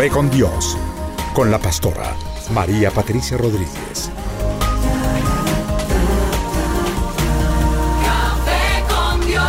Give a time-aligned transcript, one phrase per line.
[0.00, 0.78] Café con Dios,
[1.34, 2.16] con la pastora
[2.54, 4.10] María Patricia Rodríguez.
[8.02, 9.44] Café con Dios.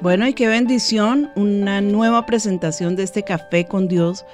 [0.00, 4.24] Bueno, y qué bendición, una nueva presentación de este Café con Dios,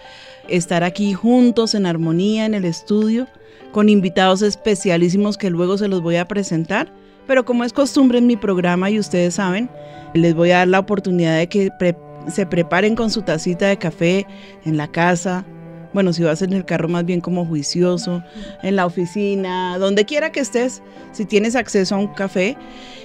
[0.49, 3.27] estar aquí juntos en armonía en el estudio,
[3.71, 6.91] con invitados especialísimos que luego se los voy a presentar.
[7.27, 9.71] Pero como es costumbre en mi programa y ustedes saben,
[10.15, 11.71] les voy a dar la oportunidad de que
[12.29, 14.27] se preparen con su tacita de café
[14.65, 15.45] en la casa.
[15.93, 18.23] Bueno, si vas en el carro más bien como juicioso,
[18.63, 22.57] en la oficina, donde quiera que estés, si tienes acceso a un café.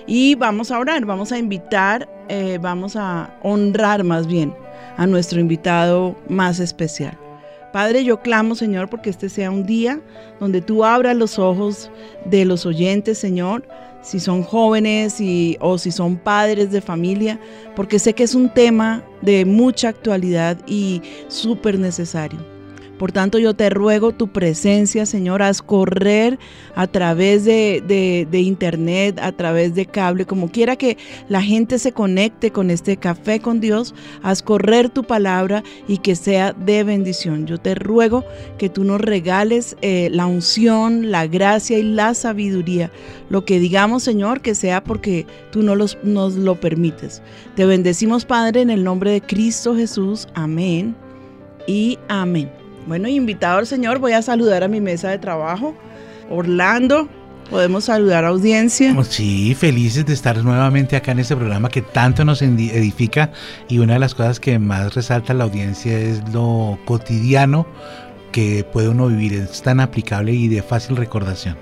[0.07, 4.55] Y vamos a orar, vamos a invitar, eh, vamos a honrar más bien
[4.97, 7.17] a nuestro invitado más especial.
[7.71, 10.01] Padre, yo clamo, Señor, porque este sea un día
[10.39, 11.91] donde tú abras los ojos
[12.25, 13.67] de los oyentes, Señor,
[14.09, 17.39] si son jóvenes y, o si son padres de familia,
[17.75, 22.58] porque sé que es un tema de mucha actualidad y súper necesario.
[22.97, 26.37] Por tanto, yo te ruego tu presencia, Señor, haz correr
[26.75, 30.97] a través de, de- internet, a través de cable, como quiera que
[31.29, 36.15] la gente se conecte con este café con Dios, haz correr tu palabra y que
[36.15, 37.45] sea de bendición.
[37.45, 38.23] Yo te ruego
[38.57, 42.91] que tú nos regales eh, la unción, la gracia y la sabiduría.
[43.29, 47.21] Lo que digamos, Señor, que sea porque tú no los- nos lo permites.
[47.55, 50.27] Te bendecimos, Padre, en el nombre de Cristo Jesús.
[50.33, 50.95] Amén
[51.67, 52.49] y amén.
[52.89, 55.75] Bueno, y invitado al Señor, voy a saludar a mi mesa de trabajo.
[56.27, 57.07] Orlando,
[57.51, 58.95] podemos saludar a audiencia.
[58.97, 63.31] Oh, Sí, felices de estar nuevamente acá en este programa que tanto nos edifica
[63.67, 67.67] y una de las cosas que más resalta la audiencia es lo cotidiano
[68.31, 71.57] que puede uno vivir, es tan aplicable y de fácil recordación.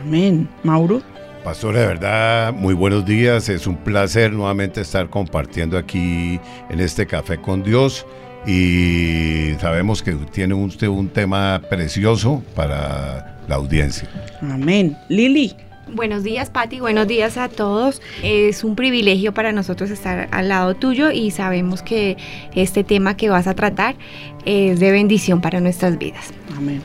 [0.00, 0.48] Amén.
[0.62, 1.02] Mauro.
[1.44, 3.50] Pastor, de verdad, muy buenos días.
[3.50, 6.40] Es un placer nuevamente estar compartiendo aquí
[6.70, 8.06] en este café con Dios.
[8.46, 14.08] Y sabemos que tiene usted un tema precioso para la audiencia.
[14.40, 14.96] Amén.
[15.08, 15.54] Lili.
[15.94, 16.80] Buenos días, Patti.
[16.80, 18.00] Buenos días a todos.
[18.22, 22.16] Es un privilegio para nosotros estar al lado tuyo y sabemos que
[22.54, 23.96] este tema que vas a tratar
[24.44, 26.32] es de bendición para nuestras vidas.
[26.56, 26.80] Amén.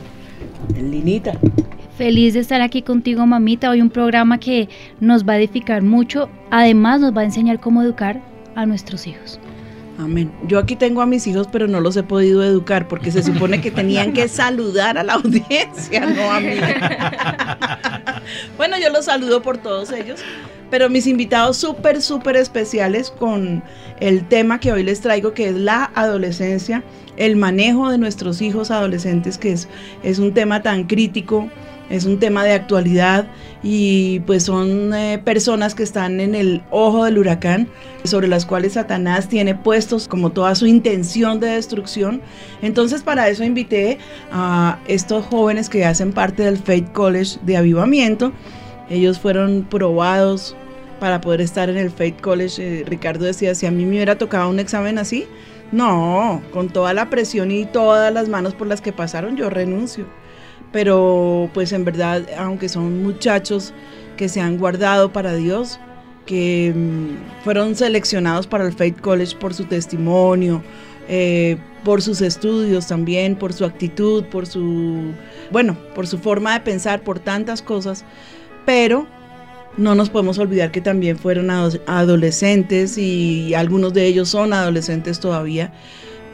[0.74, 1.32] Linita.
[1.96, 3.70] Feliz de estar aquí contigo, mamita.
[3.70, 4.68] Hoy un programa que
[5.00, 6.28] nos va a edificar mucho.
[6.50, 8.20] Además, nos va a enseñar cómo educar
[8.54, 9.40] a nuestros hijos.
[9.98, 10.30] Amén.
[10.46, 13.60] Yo aquí tengo a mis hijos, pero no los he podido educar porque se supone
[13.60, 16.54] que tenían que saludar a la audiencia, no a mí.
[18.56, 20.20] bueno, yo los saludo por todos ellos,
[20.70, 23.64] pero mis invitados súper, súper especiales con
[23.98, 26.84] el tema que hoy les traigo, que es la adolescencia,
[27.16, 29.68] el manejo de nuestros hijos adolescentes, que es,
[30.04, 31.50] es un tema tan crítico,
[31.90, 33.26] es un tema de actualidad
[33.62, 37.68] y pues son eh, personas que están en el ojo del huracán,
[38.04, 42.20] sobre las cuales Satanás tiene puestos como toda su intención de destrucción.
[42.62, 43.98] Entonces para eso invité
[44.30, 48.32] a estos jóvenes que hacen parte del Faith College de Avivamiento.
[48.88, 50.56] Ellos fueron probados
[51.00, 52.80] para poder estar en el Faith College.
[52.80, 55.26] Eh, Ricardo decía, si a mí me hubiera tocado un examen así,
[55.70, 60.06] no, con toda la presión y todas las manos por las que pasaron, yo renuncio.
[60.72, 63.72] Pero pues en verdad, aunque son muchachos
[64.16, 65.80] que se han guardado para Dios,
[66.26, 70.62] que mm, fueron seleccionados para el Faith College por su testimonio,
[71.08, 75.14] eh, por sus estudios también, por su actitud, por su,
[75.50, 78.04] bueno, por su forma de pensar, por tantas cosas,
[78.66, 79.06] pero
[79.76, 85.20] No nos podemos olvidar que también fueron ado- adolescentes y algunos de ellos son adolescentes
[85.20, 85.72] todavía,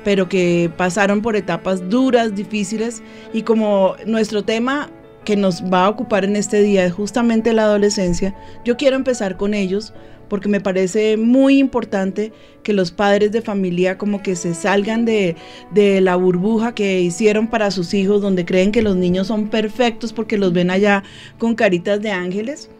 [0.04, 3.02] pero que pasaron por etapas duras, difíciles
[3.32, 4.90] y como nuestro tema
[5.24, 8.34] que nos va a ocupar en este día es justamente la adolescencia,
[8.64, 9.94] yo quiero empezar con ellos
[10.28, 15.36] porque me parece muy importante que los padres de familia como que se salgan de,
[15.72, 20.12] de la burbuja que hicieron para sus hijos, donde creen que los niños son perfectos
[20.12, 21.04] porque los ven allá
[21.38, 22.70] con caritas de ángeles.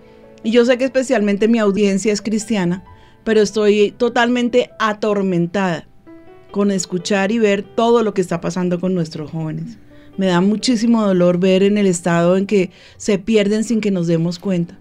[0.43, 2.83] Y yo sé que especialmente mi audiencia es cristiana,
[3.25, 5.87] pero estoy totalmente atormentada
[6.55, 9.77] con escuchar y ver todo lo que está pasando con nuestros jóvenes.
[10.17, 14.07] Me da muchísimo dolor ver en el estado en que se pierden sin que nos
[14.07, 14.79] demos cuenta.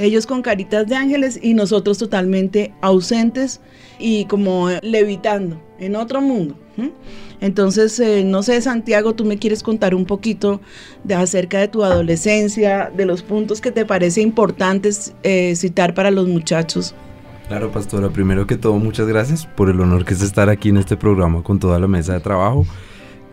[0.00, 3.60] Ellos con caritas de ángeles y nosotros totalmente ausentes
[4.00, 6.58] y como levitando en otro mundo.
[7.40, 10.60] Entonces, eh, no sé, Santiago, tú me quieres contar un poquito
[11.04, 16.10] de acerca de tu adolescencia, de los puntos que te parece importantes eh, citar para
[16.10, 16.92] los muchachos.
[17.48, 20.78] Claro, pastora, primero que todo, muchas gracias por el honor que es estar aquí en
[20.78, 22.66] este programa con toda la mesa de trabajo.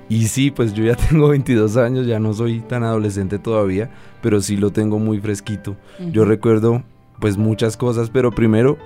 [0.09, 3.89] Y sí, pues yo ya tengo 22 años, ya no soy tan adolescente todavía,
[4.21, 5.77] pero sí lo tengo muy fresquito.
[6.11, 6.83] Yo recuerdo
[7.21, 8.77] pues muchas cosas, pero primero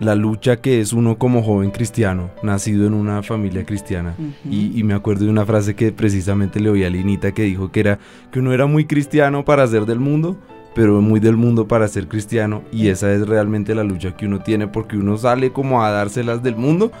[0.00, 4.16] la lucha que es uno como joven cristiano, nacido en una familia cristiana.
[4.44, 7.70] y, y me acuerdo de una frase que precisamente le oí a Linita que dijo
[7.70, 7.98] que era
[8.32, 10.36] que uno era muy cristiano para ser del mundo,
[10.76, 12.62] pero muy del mundo para ser cristiano.
[12.70, 16.42] Y esa es realmente la lucha que uno tiene porque uno sale como a dárselas
[16.42, 16.92] del mundo,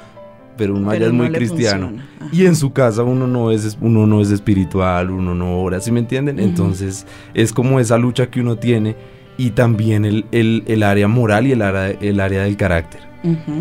[0.56, 1.86] pero uno allá es muy cristiano.
[2.32, 5.92] Y en su casa uno no es, uno no es espiritual, uno no ora, ¿sí
[5.92, 6.40] me entienden?
[6.40, 8.96] Entonces es como esa lucha que uno tiene
[9.36, 13.02] y también el, el- el área moral y el área, el área del carácter.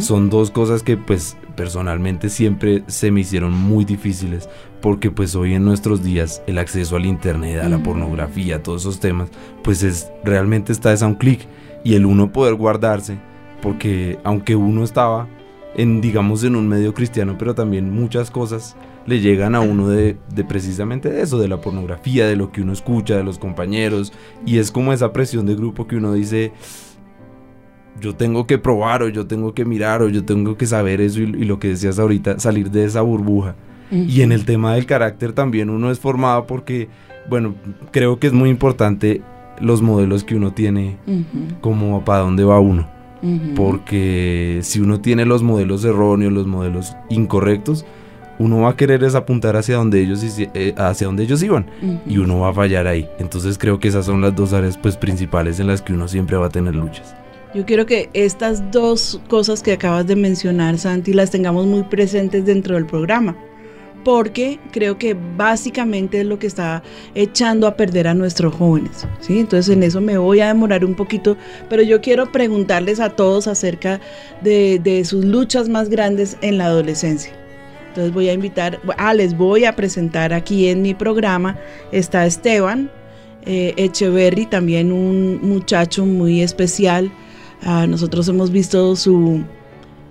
[0.01, 4.50] Son dos cosas que pues personalmente siempre se me hicieron muy difíciles
[4.81, 9.00] porque pues hoy en nuestros días el acceso al internet, a la pornografía, todos esos
[9.00, 9.30] temas,
[9.63, 11.48] pues es realmente está es a un clic.
[11.84, 13.18] Y el uno poder guardarse
[13.62, 15.28] porque aunque uno estaba
[15.75, 18.75] en digamos en un medio cristiano, pero también muchas cosas
[19.06, 22.62] le llegan a uno de, de precisamente de eso, de la pornografía, de lo que
[22.62, 24.13] uno escucha, de los compañeros
[24.46, 26.54] y es como esa presión de grupo que uno dice
[28.00, 31.19] yo tengo que probar o yo tengo que mirar o yo tengo que saber eso
[31.21, 33.56] y, y lo que decías ahorita, salir de esa burbuja.
[33.92, 36.89] Y en el tema del carácter también uno es formado porque,
[37.30, 37.53] bueno,
[37.92, 39.21] creo que es muy importante
[39.62, 42.88] los modelos que uno tiene Ujú, como para dónde va uno.
[43.56, 47.83] Porque si uno tiene los modelos erróneos, los modelos incorrectos,
[48.38, 51.65] uno va a querer es apuntar hacia donde ellos, eh, hacia donde ellos iban
[52.06, 53.07] y uno va a fallar ahí.
[53.18, 56.38] Entonces creo que esas son las dos áreas pues principales en las que uno siempre
[56.38, 57.15] va a tener luchas.
[57.56, 62.46] Yo quiero que estas dos cosas que acabas de mencionar, Santi, las tengamos muy presentes
[62.46, 63.34] dentro del programa,
[64.04, 66.84] porque creo que básicamente es lo que está
[67.16, 69.07] echando a perder a nuestros jóvenes.
[69.22, 69.40] ¿sí?
[69.40, 71.38] Entonces en eso me voy a demorar un poquito,
[71.69, 74.02] pero yo quiero preguntarles a todos acerca
[74.42, 77.31] de, sus luchas más grandes en la adolescencia.
[77.88, 81.57] Entonces voy a invitar, ah, les voy a presentar aquí en mi programa,
[81.94, 82.92] está Esteban
[83.46, 87.12] eh, Echeverry, también un muchacho muy especial.
[87.65, 89.44] Ah, nosotros hemos visto su,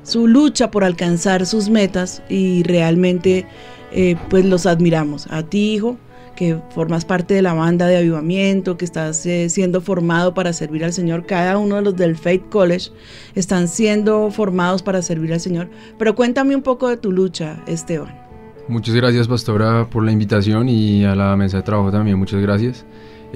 [0.03, 3.47] su lucha por alcanzar sus metas y realmente
[3.93, 5.29] eh, pues los admiramos.
[5.31, 5.97] A ti, hijo,
[6.35, 10.85] que formas parte de la banda de avivamiento, que estás eh, siendo formado para servir
[10.85, 11.27] al Señor.
[11.27, 12.91] Cada uno de los del Faith College
[13.37, 15.71] están siendo formados para servir al Señor.
[15.97, 18.21] Pero cuéntame un poco de tu lucha, Esteban.
[18.67, 22.85] Muchas gracias, Pastora, por la invitación y a la mesa de trabajo también, muchas gracias.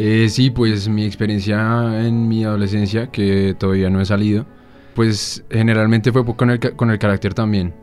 [0.00, 4.47] Eh, sí, pues mi experiencia en mi adolescencia, que todavía no he salido,
[4.95, 7.75] pues generalmente fue con el, con el carácter también.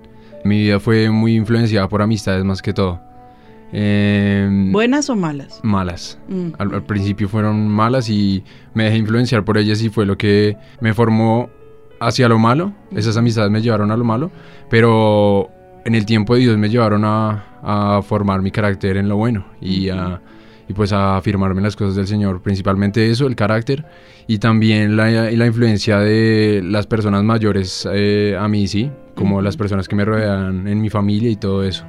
[0.46, 3.02] Mi vida fue muy influenciada por amistades más que todo.
[3.74, 5.60] Em, ¿Buenas o malas?
[5.62, 6.18] malas.
[6.30, 6.52] Mm.
[6.58, 10.56] Al, al principio fueron malas y me dejé influenciar por ellas y fue lo que
[10.80, 11.50] me formó
[12.00, 12.72] hacia lo malo.
[12.96, 14.32] Esas amistades me llevaron a lo malo,
[14.70, 15.50] pero
[15.84, 19.46] en el tiempo de Dios me llevaron a, a formar mi carácter en lo bueno
[19.60, 20.22] y, a,
[20.68, 22.42] y pues a afirmarme las cosas del Señor.
[22.42, 23.86] Principalmente eso, el carácter
[24.28, 29.44] y también la, la influencia de las personas mayores eh, a mí, sí, como Ujú.
[29.44, 31.86] las personas que me rodean en mi familia y todo eso.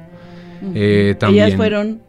[0.61, 0.71] Ujú.
[0.75, 2.01] Eh, Ellas también- fueron...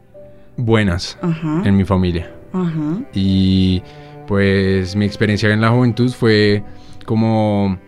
[0.61, 2.29] Buenas Ajá, en mi familia.
[2.51, 2.99] ajá.
[3.13, 3.81] Y
[4.27, 6.63] pues mi experiencia en la juventud fue
[7.05, 7.79] como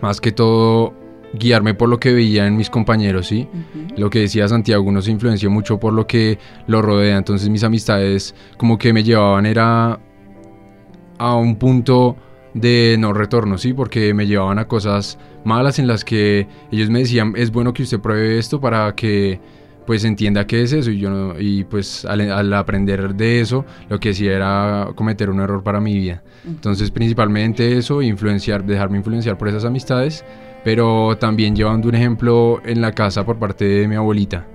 [0.00, 0.94] más que todo
[1.38, 3.48] guiarme por lo que veía en mis compañeros, ¿sí?
[3.96, 7.64] Lo que decía Santiago, uno se influenció mucho por lo que lo rodea, entonces mis
[7.64, 9.98] amistades como que me llevaban era
[11.18, 12.16] a un punto
[12.54, 13.72] de no retorno, ¿sí?
[13.72, 17.82] Porque me llevaban a cosas malas en las que ellos me decían, es bueno que
[17.82, 19.40] usted pruebe esto para que
[19.86, 23.66] pues entienda qué es eso y yo no- y pues al, al aprender de eso
[23.90, 26.22] lo que hacía era cometer un error para mi vida.
[26.46, 30.24] Entonces principalmente eso influenciar dejarme influenciar por esas amistades
[30.64, 34.46] pero también llevando un ejemplo en la casa por parte de mi abuelita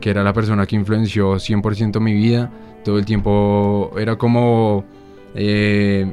[0.00, 2.48] que era la persona que influenció 100% mi vida
[2.84, 4.84] todo el tiempo era como
[5.34, 6.10] eh,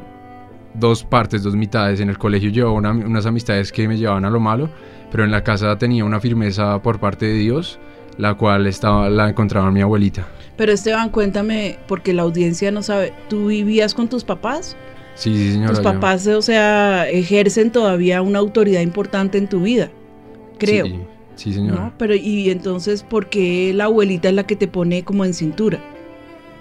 [0.73, 1.99] dos partes, dos mitades.
[2.01, 4.69] En el colegio llevaba una- unas amistades que me llevaban a lo malo,
[5.11, 7.79] pero en la casa tenía una firmeza por parte de Dios,
[8.17, 10.27] la cual estaba, la encontraba en mi abuelita.
[10.57, 14.75] Pero Esteban, cuéntame, porque la audiencia no sabe, ¿tú vivías con tus papás?
[15.15, 15.69] Sí, sí, señora.
[15.69, 19.89] Tus yo- papás, o sea, ejercen todavía una autoridad importante en tu vida,
[20.57, 20.85] creo.
[20.85, 20.95] Sí,
[21.35, 21.79] sí, señora.
[21.81, 21.93] ¿no?
[21.97, 25.79] Pero y entonces, ¿por qué la abuelita es la que te pone como en cintura?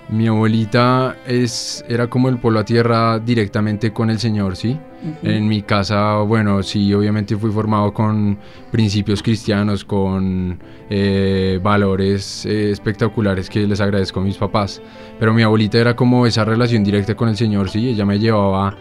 [0.08, 4.78] Mi abuelita es, era como el polo a tierra directamente con el Señor, ¿sí?
[5.22, 8.38] En mi casa, bueno, sí, obviamente fui formado con
[8.70, 10.58] principios cristianos, con
[10.88, 14.80] eh, valores eh, espectaculares que les agradezco a mis papás.
[15.18, 18.76] Pero mi abuelita era como esa relación directa con el Señor, sí, ella me llevaba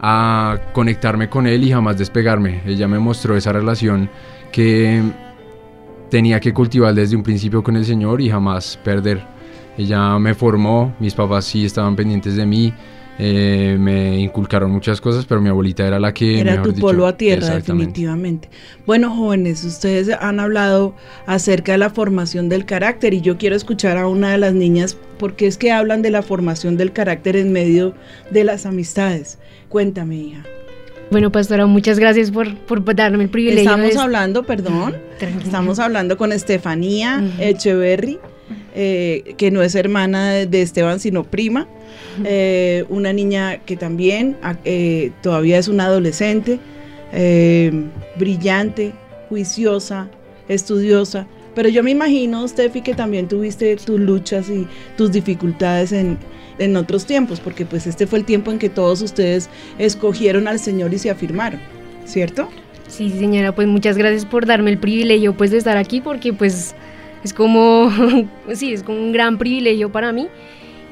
[0.00, 2.62] a conectarme con Él y jamás despegarme.
[2.66, 4.10] Ella me mostró esa relación
[4.52, 5.02] que
[6.10, 9.35] tenía que cultivar desde un principio con el Señor y jamás perder.
[9.78, 12.72] Ella me formó, mis papás sí estaban pendientes de mí,
[13.18, 16.40] eh, me inculcaron muchas cosas, pero mi abuelita era la que...
[16.40, 18.50] Era mejor tu dicho, polo a tierra, definitivamente.
[18.86, 20.94] Bueno, jóvenes, ustedes han hablado
[21.26, 24.96] acerca de la formación del carácter y yo quiero escuchar a una de las niñas
[25.18, 27.94] porque es que hablan de la formación del carácter en medio
[28.30, 29.38] de las amistades.
[29.70, 30.42] Cuéntame, hija.
[31.10, 33.62] Bueno, pastora, muchas gracias por, por darme el privilegio.
[33.70, 34.94] Estamos de- hablando, perdón,
[35.42, 37.22] estamos hablando con Estefanía.
[37.38, 38.18] Echeverry,
[38.76, 41.66] eh, que no es hermana de- Esteban, sino prima.
[42.24, 46.60] Eh, una niña que también eh, todavía es una adolescente,
[48.18, 48.92] brillante,
[49.28, 50.08] juiciosa,
[50.48, 51.26] estudiosa.
[51.54, 54.66] Pero yo me imagino, Steffi, que también tuviste tus luchas y
[54.96, 56.18] tus dificultades en,
[56.58, 60.58] en otros tiempos, porque pues este fue el tiempo en que todos ustedes escogieron al
[60.58, 61.60] Señor y se afirmaron,
[62.04, 62.48] ¿cierto?
[62.88, 66.74] Sí, señora, pues muchas gracias por darme el privilegio pues de estar aquí porque pues
[67.26, 67.90] es como,
[68.54, 70.28] sí, es como un gran privilegio para mí.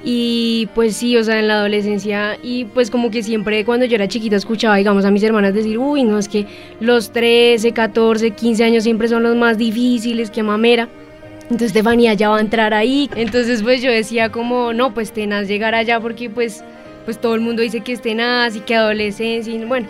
[0.07, 3.95] Y pues sí, o sea, en la adolescencia y pues como que siempre cuando yo
[3.95, 6.45] era chiquita escuchaba, digamos, a mis hermanas decir, uy, no, es que
[6.79, 10.91] los 13, 14, 15 años siempre son los más difíciles, que mamera.
[11.45, 13.09] Entonces Estefanía ya va a entrar ahí.
[13.17, 16.63] Entonces pues yo decía como, no, pues tenaz llegar allá porque pues,
[17.07, 19.87] pues todo el mundo dice que es tenaz y que adolescencia y bueno.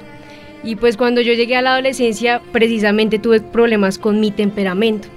[0.63, 5.09] Y pues cuando yo llegué a la adolescencia precisamente tuve problemas con mi temperamento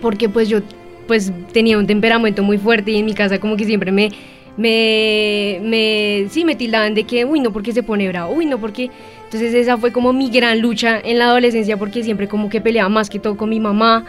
[0.00, 0.60] porque pues yo
[1.06, 4.10] pues tenía un temperamento muy fuerte y en mi casa como que siempre me
[4.56, 8.58] me, me sí me tildaban de que uy no porque se pone bravo uy no
[8.58, 8.90] porque
[9.24, 12.88] entonces esa fue como mi gran lucha en la adolescencia porque siempre como que peleaba
[12.88, 14.04] más que todo con mi mamá.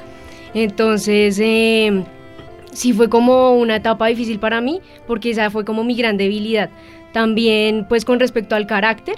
[0.53, 2.03] Entonces eh,
[2.72, 6.69] sí fue como una etapa difícil para mí porque esa fue como mi gran debilidad.
[7.13, 9.15] También pues con respecto al carácter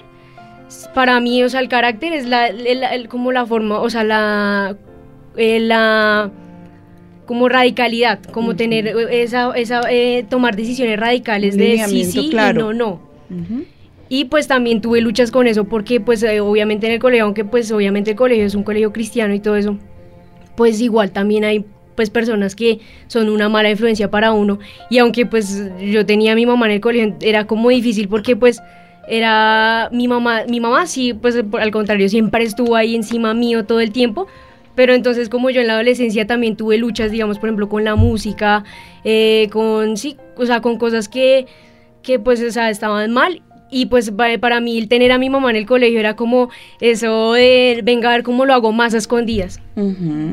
[0.93, 4.03] para mí, o sea, el carácter es la, el- el- como la forma, o sea,
[4.03, 4.75] la,
[5.39, 6.31] eh, la
[7.25, 8.57] como radicalidad, como Ujú.
[8.57, 12.59] tener eh, esa, esa eh, tomar decisiones radicales Un de sí, sí claro.
[12.59, 12.89] y no, no.
[13.29, 13.65] Ujú.
[14.09, 17.45] Y pues también tuve luchas con eso porque pues eh, obviamente en el colegio, aunque
[17.45, 19.77] pues obviamente el colegio es un colegio cristiano y todo eso,
[20.55, 21.63] pues igual también hay
[21.95, 24.57] pues personas que son una mala influencia para uno
[24.89, 28.35] y aunque pues yo tenía a mi mamá en el colegio era como difícil porque
[28.35, 28.59] pues
[29.07, 33.81] era mi mamá, mi mamá sí pues al contrario siempre estuvo ahí encima mío todo
[33.81, 34.27] el tiempo,
[34.79, 37.97] pero entonces como yo en la adolescencia también tuve luchas digamos por ejemplo con la
[37.97, 38.63] música,
[39.03, 41.47] eh, con sí, o sea con cosas que
[42.01, 45.29] que pues o sea, estaban mal y pues pa- para mí el tener a mi
[45.29, 46.49] mamá en el colegio era como
[46.81, 49.59] eso de venga a ver cómo lo hago más a escondidas.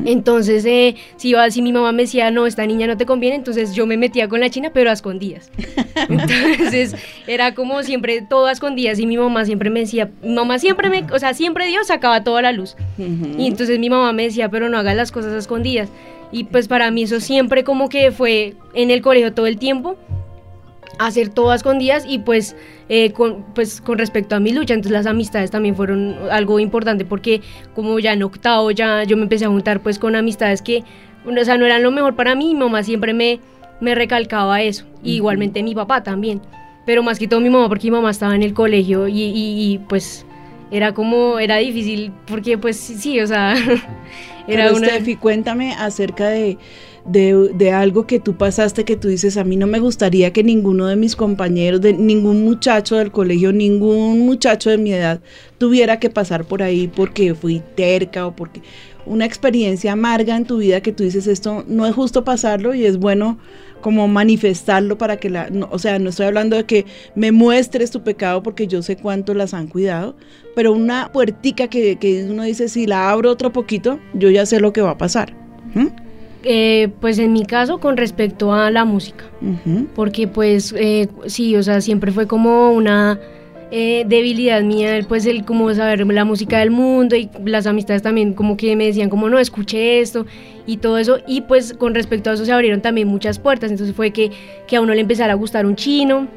[0.07, 3.35] Entonces, eh, si, iba, si mi mamá me decía, no, esta niña no te conviene,
[3.35, 5.51] entonces yo me metía con la china, pero a escondidas.
[6.09, 6.95] Entonces,
[7.27, 10.89] era como siempre todo a escondidas y mi mamá siempre me decía, mi mamá siempre
[10.89, 12.75] me, o sea, siempre Dios sacaba toda la luz.
[13.37, 15.89] Y entonces mi mamá me decía, pero no hagas las cosas a escondidas.
[16.31, 19.95] Y pues para mí eso siempre como que fue en el colegio todo el tiempo,
[20.99, 22.55] hacer todo a escondidas y pues,
[22.89, 27.05] eh, con, pues con respecto a mi lucha, entonces las amistades también fueron algo importante
[27.05, 27.41] porque
[27.75, 30.83] como ya en octavo ya yo me empecé a juntar pues con amistades que,
[31.25, 33.39] o sea, no eran lo mejor para mí, mi mamá siempre me,
[33.81, 36.41] me recalcaba eso, y igualmente mi papá también,
[36.85, 39.73] pero más que todo mi mamá porque mi mamá estaba en el colegio y, y-
[39.73, 40.25] y, pues
[40.71, 43.53] era como, era difícil porque pues sí, sí, o sea,
[44.47, 44.87] era Pero una...
[44.87, 46.57] Steffi, cuéntame acerca de,
[47.07, 50.43] de, de algo que tú pasaste que tú dices, a mí no me gustaría que
[50.43, 55.21] ninguno de mis compañeros, de ningún muchacho del colegio, ningún muchacho de mi edad
[55.57, 58.61] tuviera que pasar por ahí porque fui terca o porque
[59.05, 62.85] una experiencia amarga en tu vida que tú dices, esto no es justo pasarlo y
[62.85, 63.37] es bueno
[63.79, 66.85] como manifestarlo para que la, o sea, no estoy hablando de que
[67.15, 70.15] me muestres tu pecado porque yo sé cuánto las han cuidado,
[70.55, 74.59] pero una puertica que, que uno dice, si la abro otro poquito, yo ya sé
[74.59, 75.33] lo que va a pasar.
[75.73, 76.06] ¿Mm?
[76.43, 79.25] Eh, pues en mi caso con respecto a la música,
[79.95, 83.19] porque pues eh, sí, o sea, siempre fue como una
[83.71, 88.33] eh, debilidad mía, pues el como saber la música del mundo y las amistades también
[88.33, 90.25] como que me decían como no, escuché esto
[90.67, 93.95] y todo eso, y pues con respecto a eso se abrieron también muchas puertas, entonces
[93.95, 94.31] fue que,
[94.67, 96.27] que a uno le empezara a gustar un chino.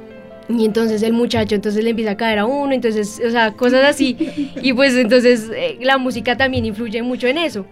[0.58, 3.84] Y entonces el muchacho entonces le empieza a caer a uno, entonces, o sea, cosas
[3.84, 4.16] así.
[4.62, 7.64] Y pues entonces eh, la música también influye mucho en eso.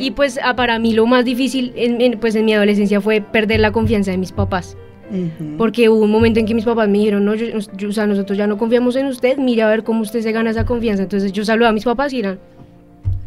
[0.00, 3.20] Y pues ah, para mí lo más difícil en, en, pues en mi adolescencia fue
[3.20, 4.76] perder la confianza de mis papás.
[5.10, 5.56] Ujú.
[5.56, 8.06] Porque hubo un momento en que mis papás me dijeron, no, yo- yo- o sea,
[8.06, 11.04] nosotros ya no confiamos en usted, mire a ver cómo usted se gana esa confianza.
[11.04, 12.38] Entonces yo saludé a mis papás y eran,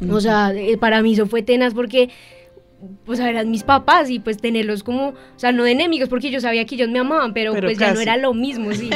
[0.10, 2.10] o sea, eh, para mí eso fue tenaz porque,
[3.06, 6.40] pues eran mis papás y pues tenerlos como, o sea, no de enemigos porque yo
[6.40, 8.90] sabía que ellos me amaban, pero, Pero pues ya no era lo mismo, sí.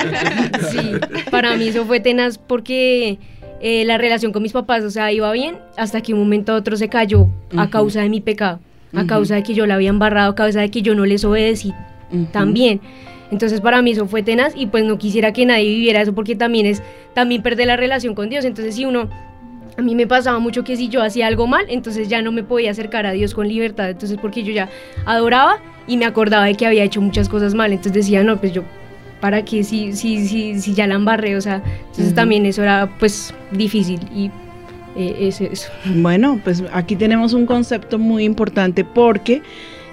[0.70, 0.92] sí,
[1.30, 3.18] para mí eso fue tenaz porque
[3.60, 6.56] eh, la relación con mis papás, o sea, iba bien hasta que un momento a
[6.56, 8.60] otro se cayó a causa de mi pecado,
[8.94, 11.24] a causa de que yo la había embarrado, a causa de que yo no les
[11.24, 11.72] obedecí
[12.12, 12.26] Ujú.
[12.32, 12.80] también.
[13.30, 16.34] Entonces para mí eso fue tenaz y pues no quisiera que nadie viviera eso porque
[16.34, 16.82] también es
[17.14, 18.44] también perder la relación con Dios.
[18.44, 19.08] Entonces si uno
[19.80, 22.42] a mí me pasaba mucho que si yo hacía algo mal, entonces ya no me
[22.42, 23.90] podía acercar a Dios con libertad.
[23.90, 24.68] Entonces porque yo ya
[25.06, 27.72] adoraba y me acordaba de que había hecho muchas cosas mal.
[27.72, 28.62] Entonces decía, no, pues yo
[29.20, 32.90] para qué si si si si ya la embarré, o sea, entonces también eso era
[32.98, 34.30] pues difícil y
[34.96, 35.70] eh, es eso.
[35.96, 39.42] Bueno, pues aquí tenemos un concepto muy importante porque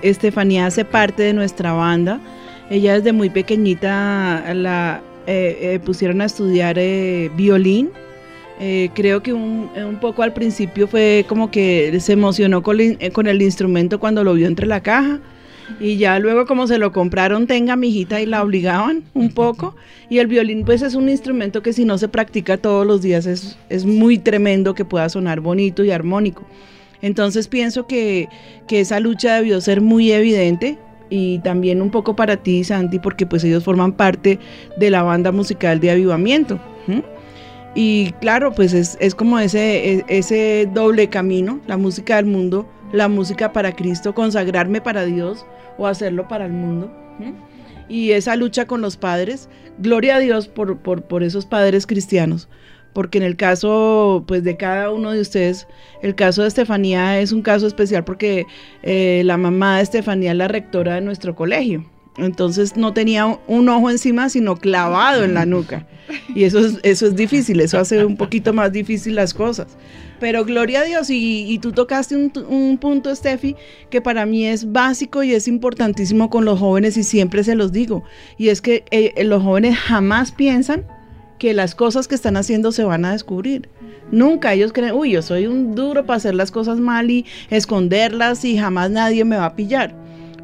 [0.02, 2.20] Estefanía hace parte de nuestra banda.
[2.70, 6.78] Ella desde muy pequeñita la eh, eh, pusieron a estudiar
[7.36, 7.90] violín.
[8.60, 12.98] Eh, creo que un, un poco al principio fue como que se emocionó con, el-
[13.00, 15.20] eh, con el instrumento cuando lo vio entre la caja.
[15.82, 19.76] Y ya luego como se lo compraron, tenga mi y la obligaban un poco.
[20.10, 23.26] Y el violín pues es un instrumento que si no se practica todos los días
[23.26, 26.44] es, es muy tremendo que pueda sonar bonito y armónico.
[27.02, 28.28] Entonces pienso que,
[28.68, 30.80] que esa lucha debió ser muy evidente
[31.10, 34.40] y también un poco para ti, Santi, porque pues ellos forman parte
[34.78, 36.60] de la banda musical de Avivamiento.
[37.80, 42.68] Y claro, pues es, es como ese, e- ese doble camino, la música del mundo,
[42.92, 45.46] la música para Cristo, consagrarme para Dios
[45.78, 46.92] o hacerlo para el mundo.
[47.88, 52.50] Y esa lucha con los padres, gloria a Dios por, por, por esos padres cristianos,
[52.94, 55.68] porque en el caso pues de cada uno de ustedes,
[56.02, 58.48] el caso de Estefanía es un caso especial porque
[58.82, 61.86] eh, la mamá de Estefanía es la rectora de nuestro colegio.
[62.18, 65.86] Entonces no tenía un- ojo encima, sino clavado en la nuca.
[66.34, 69.68] Y eso es, eso es difícil, eso hace un poquito más difícil las cosas.
[70.20, 73.56] Pero gloria a Dios, y, tú tocaste un, un punto, Steffi,
[73.90, 77.72] que para mí es básico y es importantísimo con los jóvenes y siempre se los
[77.72, 78.04] digo.
[78.38, 80.86] Y es que eh, los jóvenes jamás piensan
[81.38, 83.70] que las cosas que están haciendo se van a descubrir.
[84.12, 88.44] Nunca ellos creen, uy, yo soy un duro para hacer las cosas mal y esconderlas
[88.44, 89.94] y jamás nadie me va a pillar.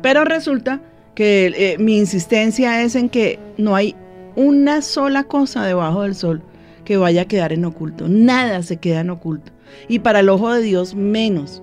[0.03, 0.81] Pero resulta
[1.15, 3.95] que eh, mi insistencia es en que no hay
[4.35, 6.41] una sola cosa debajo del sol
[6.85, 8.07] que vaya a quedar en oculto.
[8.07, 9.51] Nada se queda en oculto.
[9.87, 11.61] Y para el ojo de Dios menos.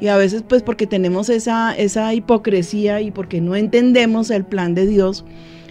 [0.00, 4.74] Y a veces pues porque tenemos esa, esa hipocresía y porque no entendemos el plan
[4.74, 5.24] de Dios,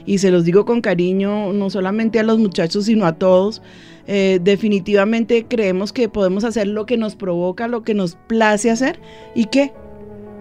[0.07, 3.61] y se los digo con cariño, no solamente a los muchachos, sino a todos,
[4.07, 8.99] eh, definitivamente creemos que podemos hacer lo que nos provoca, lo que nos place hacer,
[9.35, 9.73] y que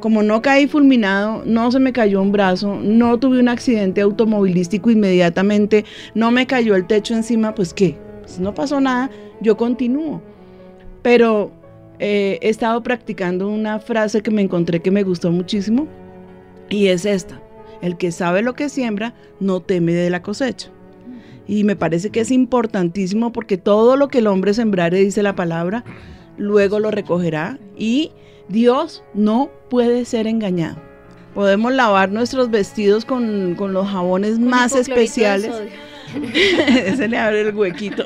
[0.01, 4.91] como no caí fulminado, no se me cayó un brazo, no tuve un accidente automovilístico
[4.91, 10.23] inmediatamente, no me cayó el techo encima, pues qué, pues no pasó nada, yo continúo.
[11.03, 11.51] Pero
[11.99, 15.87] eh, he estado practicando una frase que me encontré que me gustó muchísimo
[16.69, 17.41] y es esta,
[17.81, 20.71] el que sabe lo que siembra no teme de la cosecha.
[21.49, 25.37] Y me parece que es importantísimo porque todo lo que el hombre sembrare, dice la
[25.37, 25.85] palabra,
[26.37, 28.11] luego lo recogerá y
[28.49, 30.77] Dios no puede ser engañado.
[31.35, 35.53] Podemos lavar nuestros vestidos con, con los jabones más especiales.
[36.97, 38.05] Se le abre el huequito.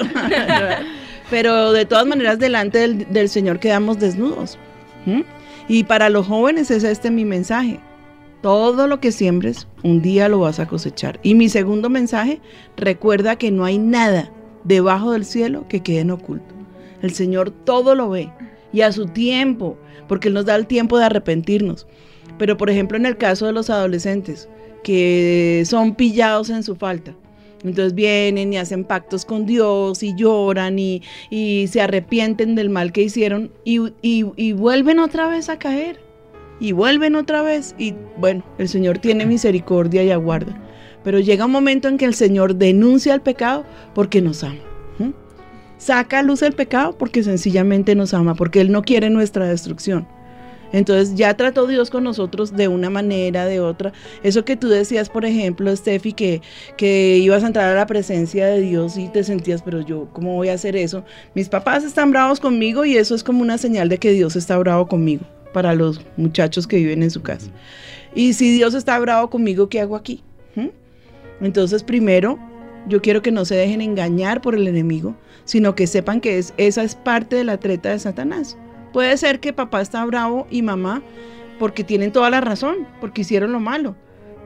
[1.30, 4.58] Pero de todas maneras, delante del, del Señor quedamos desnudos.
[5.06, 5.20] ¿Mm?
[5.68, 7.78] Y para los jóvenes es este mi mensaje.
[8.42, 11.20] Todo lo que siembres, un día lo vas a cosechar.
[11.22, 12.40] Y mi segundo mensaje,
[12.76, 14.32] recuerda que no hay nada
[14.64, 16.54] debajo del cielo que quede en oculto.
[17.02, 18.32] El Señor todo lo ve
[18.72, 19.76] y a su tiempo,
[20.08, 21.86] porque Él nos da el tiempo de arrepentirnos.
[22.38, 24.48] Pero por ejemplo en el caso de los adolescentes,
[24.82, 27.14] que son pillados en su falta.
[27.62, 32.90] Entonces vienen y hacen pactos con Dios y lloran y, y se arrepienten del mal
[32.92, 36.00] que hicieron y, y- y vuelven otra vez a caer.
[36.58, 37.74] Y vuelven otra vez.
[37.78, 40.58] Y bueno, el Señor tiene misericordia y aguarda.
[41.04, 44.60] Pero llega un momento en que el Señor denuncia el pecado porque nos ama.
[45.80, 50.06] Saca a luz el pecado porque sencillamente nos ama, porque Él no quiere nuestra destrucción.
[50.72, 53.94] Entonces ya trató Dios con nosotros de una manera, de otra.
[54.22, 56.42] Eso que tú decías, por ejemplo, Steffi, que,
[56.76, 60.34] que ibas a entrar a la presencia de Dios y te sentías, pero yo, ¿cómo
[60.34, 61.02] voy a hacer eso?
[61.34, 64.58] Mis papás están bravos conmigo y eso es como una señal de que Dios está
[64.58, 67.50] bravo conmigo para los muchachos que viven en su casa.
[68.14, 70.22] Y si Dios está bravo conmigo, ¿qué hago aquí?
[70.56, 70.68] ¿Mm?
[71.40, 72.38] Entonces, primero,
[72.86, 75.16] yo quiero que no se dejen engañar por el enemigo,
[75.50, 78.56] sino que sepan que es, esa es parte de la treta de Satanás.
[78.92, 81.02] Puede ser que papá está bravo y mamá
[81.58, 83.96] porque tienen toda la razón, porque hicieron lo malo.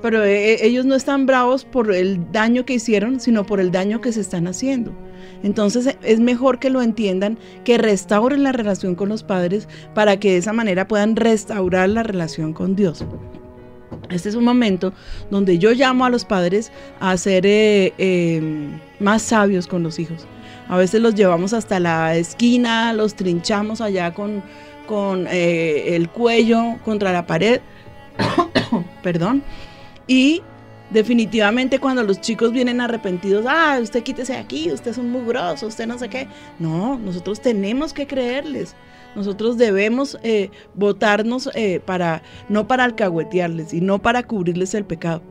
[0.00, 4.00] Pero eh, ellos no están bravos por el daño que hicieron, sino por el daño
[4.00, 4.94] que se están haciendo.
[5.42, 10.30] Entonces es mejor que lo entiendan, que restauren la relación con los padres para que
[10.30, 13.04] de esa manera puedan restaurar la relación con Dios.
[14.08, 14.94] Este es un momento
[15.30, 20.26] donde yo llamo a los padres a ser eh, eh, más sabios con los hijos.
[20.68, 24.42] A veces los llevamos hasta la esquina, los trinchamos allá con,
[24.86, 27.60] con eh, el cuello contra la pared.
[29.02, 29.42] Perdón.
[30.06, 30.42] Y
[30.90, 35.66] definitivamente cuando los chicos vienen arrepentidos, ah, usted quítese de aquí, usted es un mugroso,
[35.66, 36.28] usted no sé qué.
[36.58, 38.74] No, nosotros tenemos que creerles.
[39.14, 45.22] Nosotros debemos eh, votarnos eh, para, no para alcahuetearles y no para cubrirles el pecado,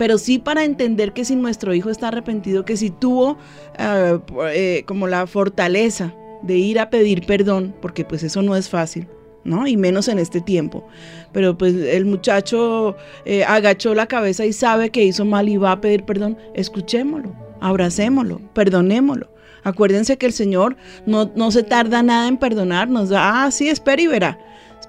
[0.00, 3.36] pero sí para entender que si nuestro hijo está arrepentido, que si tuvo
[3.78, 8.70] eh, eh, como la fortaleza de ir a pedir perdón, porque pues eso no es
[8.70, 9.06] fácil,
[9.44, 9.66] ¿no?
[9.66, 10.88] Y menos en este tiempo.
[11.32, 15.72] Pero pues el muchacho eh, agachó la cabeza y sabe que hizo mal y va
[15.72, 16.38] a pedir perdón.
[16.54, 19.28] Escuchémoslo, abracémoslo, perdonémoslo.
[19.64, 23.10] Acuérdense que el Señor no, no se tarda nada en perdonarnos.
[23.14, 24.38] Ah, sí, espere y verá.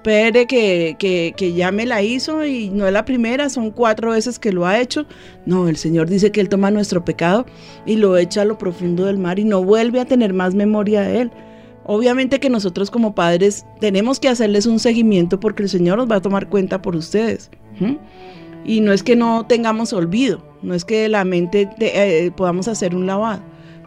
[0.04, 4.10] Espere que, que, que ya me la hizo y no es la primera, son cuatro
[4.10, 5.06] veces que lo ha hecho.
[5.46, 7.46] No, el Señor dice que Él toma nuestro pecado
[7.86, 11.02] y lo echa a lo profundo del mar y no vuelve a tener más memoria
[11.02, 11.30] de Él.
[11.84, 16.16] Obviamente que nosotros como padres tenemos que hacerles un seguimiento porque el Señor nos va
[16.16, 17.48] a tomar cuenta por ustedes.
[18.64, 22.66] Y no es que no tengamos olvido, no es que la mente te- eh, podamos
[22.66, 23.40] hacer un lavado,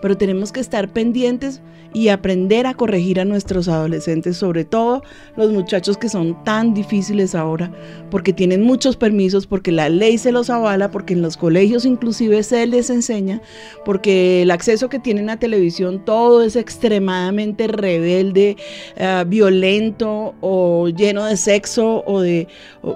[0.06, 5.02] pero tenemos que estar pendientes y aprender a corregir a nuestros adolescentes, sobre todo
[5.36, 7.72] los muchachos que son tan difíciles ahora,
[8.12, 12.44] porque tienen muchos permisos, porque la ley se los avala, porque en los colegios inclusive
[12.44, 13.42] se les enseña,
[13.84, 18.58] porque el acceso que tienen a televisión todo es extremadamente rebelde,
[18.98, 22.48] eh, violento o lleno de sexo o de...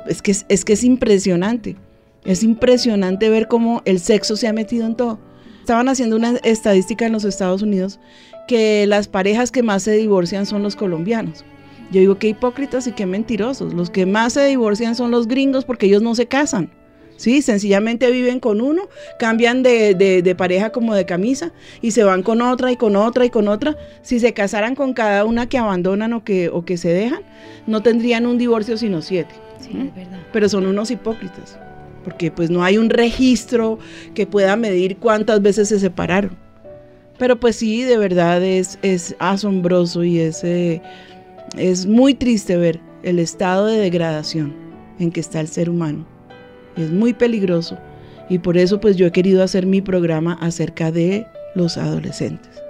[0.08, 1.76] es, que, es que es impresionante.
[2.24, 5.18] Es impresionante ver cómo el sexo se ha metido en todo.
[5.70, 8.00] Estaban haciendo una estadística en los Estados Unidos
[8.48, 11.46] que las parejas que más se divorcian son los colombianos.
[11.92, 13.76] Yo digo, qué hipócritas y qué mentirosos.
[13.76, 16.72] Los que más se divorcian son los gringos porque ellos no se casan.
[17.18, 18.82] Sí, sencillamente viven con uno,
[19.20, 21.52] cambian de, de- de pareja como de camisa
[21.84, 23.78] y se van con otra y con otra y con otra.
[24.02, 27.22] Si se casaran con cada una que abandonan o que, o que se dejan,
[27.68, 29.36] no tendrían un divorcio sino siete.
[29.60, 29.82] Sí, ¿Mm?
[29.90, 30.20] es verdad.
[30.34, 31.60] pero son unos hipócritas,
[32.04, 33.80] porque pues no hay un registro
[34.14, 36.38] que pueda medir cuántas veces se separaron.
[37.18, 40.82] Pero pues sí, de verdad es, es asombroso y es, eh,
[41.58, 44.56] es muy triste ver el estado de degradación
[45.00, 46.06] en que está el ser humano.
[46.78, 47.78] Es muy peligroso
[48.30, 52.62] y por eso pues yo he querido hacer mi programa acerca de los adolescentes.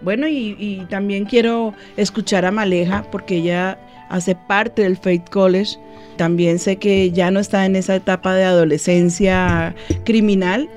[0.00, 3.78] Bueno, y, y también quiero escuchar a Maleja porque ella
[4.12, 5.78] hace parte del Faith College.
[6.16, 10.68] También sé que ya no está en esa etapa de adolescencia criminal,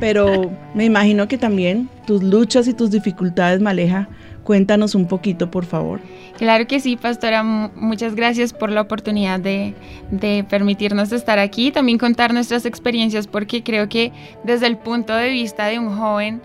[0.00, 4.08] pero me imagino que también tus luchas y tus dificultades, Maleja,
[4.44, 6.00] cuéntanos un poquito, por favor.
[6.38, 7.42] Claro que sí, pastora.
[7.42, 9.74] mu- Muchas gracias por la oportunidad de,
[10.10, 14.12] de permitirnos estar aquí y también contar nuestras experiencias porque creo que
[14.44, 16.42] desde el punto de vista de un joven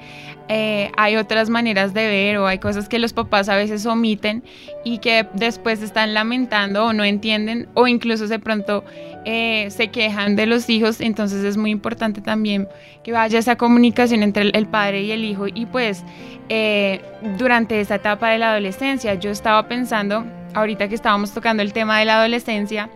[0.51, 4.43] eh, hay otras maneras de ver o hay cosas que los papás a veces omiten
[4.83, 8.83] y que después están lamentando o no entienden o incluso de pronto
[9.25, 11.01] eh, se quejan de los hijos.
[11.01, 12.67] Entonces es muy importante también
[13.03, 16.03] que vaya esa comunicación entre el, el padre y el hijo y pues
[16.49, 17.01] eh,
[17.37, 20.23] durante esta etapa de la adolescencia yo estaba pensando,
[20.53, 22.87] ahorita que estábamos tocando el tema de la adolescencia,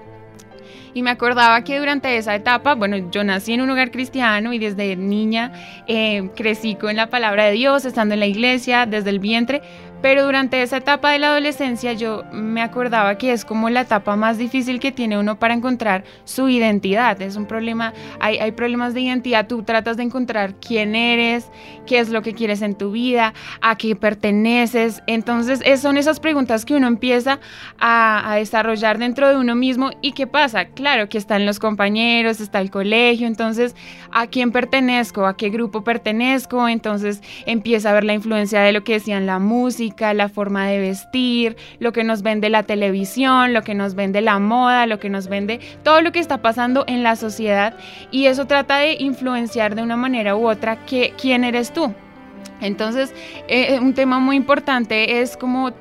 [0.94, 4.60] y me acordaba que durante esa etapa, bueno, yo nací en un hogar cristiano y
[4.60, 5.52] desde niña
[5.88, 9.64] eh, crecí con la palabra de Dios, estando en la iglesia, desde el vientre,
[10.04, 14.18] Pero durante esa etapa de la adolescencia yo me acordaba que es como la etapa
[14.18, 17.22] más difícil que tiene uno para encontrar su identidad.
[17.22, 21.50] Es un problema, hay, hay problemas de identidad, tú tratas de encontrar quién eres,
[21.86, 25.02] qué es lo que quieres en tu vida, a qué perteneces.
[25.08, 27.40] Entonces es- son esas preguntas que uno empieza
[27.80, 29.92] a, a desarrollar dentro de uno mismo.
[30.02, 30.66] ¿Y qué pasa?
[30.66, 33.74] Claro que están los compañeros, está el colegio, entonces
[34.12, 38.84] a quién pertenezco, a qué grupo pertenezco, entonces empieza a ver la influencia de lo
[38.84, 43.62] que decían la música, la forma de vestir, lo que nos vende la televisión, lo
[43.62, 47.04] que nos vende la moda, lo que nos vende todo lo que está pasando en
[47.04, 47.76] la sociedad
[48.12, 51.94] y eso trata de influenciar de una manera u otra que, quién eres tú.
[52.62, 53.14] Entonces,
[53.48, 55.72] eh, un tema muy importante es como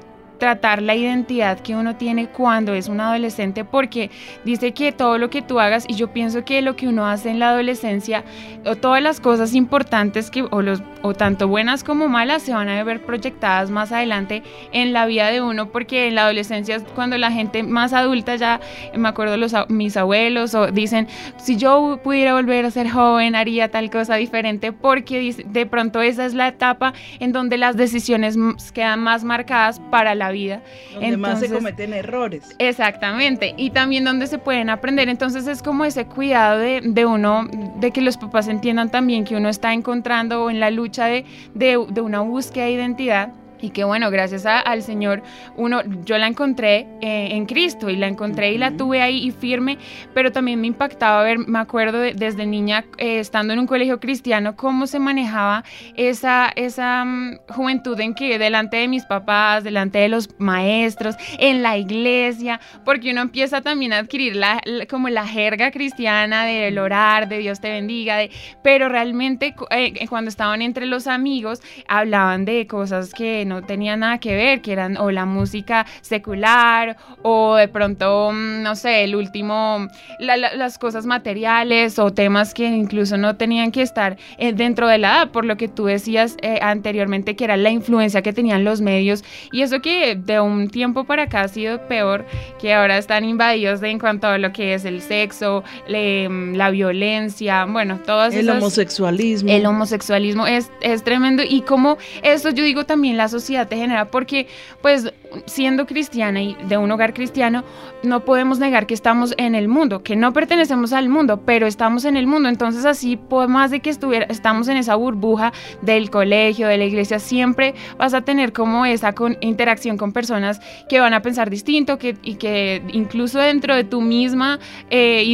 [0.42, 4.10] tratar la identidad que uno tiene cuando es un adolescente porque
[4.44, 7.30] dice que todo lo que tú hagas y yo pienso que lo que uno hace
[7.30, 8.24] en la adolescencia
[8.66, 12.68] o todas las cosas importantes que o los o tanto buenas como malas se van
[12.68, 16.82] a ver proyectadas más adelante en la vida de uno porque en la adolescencia es
[16.94, 18.60] cuando la gente más adulta ya
[18.96, 23.70] me acuerdo los mis abuelos o dicen si yo pudiera volver a ser joven haría
[23.70, 28.36] tal cosa diferente porque de pronto esa es la etapa en donde las decisiones
[28.72, 30.62] quedan más marcadas para la vida
[30.94, 32.56] Donde más se Entonces- cometen errores.
[32.58, 35.08] Exactamente, y también donde se pueden aprender.
[35.08, 39.36] Entonces es como ese cuidado de, de uno, de que los papás entiendan también que
[39.36, 43.32] uno está encontrando o en la lucha de, de- de una búsqueda de identidad.
[43.62, 45.22] Y que bueno, gracias a- al Señor,
[45.56, 49.30] uno, yo la encontré eh, en Cristo y la encontré y la tuve ahí y
[49.30, 49.78] firme,
[50.12, 54.00] pero también me impactaba ver, me acuerdo de- desde niña, eh, estando en un colegio
[54.00, 59.98] cristiano, cómo se manejaba esa, esa mm, juventud en que delante de mis papás, delante
[60.00, 65.08] de los maestros, en la iglesia, porque uno empieza también a adquirir la, la- como
[65.08, 68.30] la jerga cristiana del orar, de Dios te bendiga, de,
[68.64, 74.00] pero realmente eh, eh, cuando estaban entre los amigos hablaban de cosas que no tenían
[74.00, 79.04] nada que ver, que eran o la música secular o de pronto, mm, no sé,
[79.04, 79.88] el último,
[80.18, 84.86] la- la- las cosas materiales o temas que incluso no tenían que estar eh, dentro
[84.88, 88.32] de la edad, por lo que tú decías eh, anteriormente que era la influencia que
[88.32, 92.24] tenían los medios y eso que de un tiempo para acá ha sido peor,
[92.60, 96.54] que ahora están invadidos de- en cuanto a lo que es el sexo, le- mm,
[96.54, 99.50] la violencia, bueno, todas El esas- homosexualismo.
[99.50, 104.06] el homosexualismo es, es tremendo y como esto yo digo también la sociedad te genera
[104.06, 104.46] porque
[104.80, 105.12] pues
[105.46, 107.64] siendo cristiana y de un hogar cristiano
[108.02, 112.04] no podemos negar que estamos en el mundo, que no pertenecemos al mundo, pero estamos
[112.04, 115.52] en el mundo, entonces así por más de que estuviera, estamos en esa burbuja
[115.82, 120.60] del colegio, de la iglesia, siempre vas a tener como esa con- interacción con personas
[120.88, 124.58] que van a pensar distinto que, y que incluso dentro de tu misma
[124.90, 125.24] eh,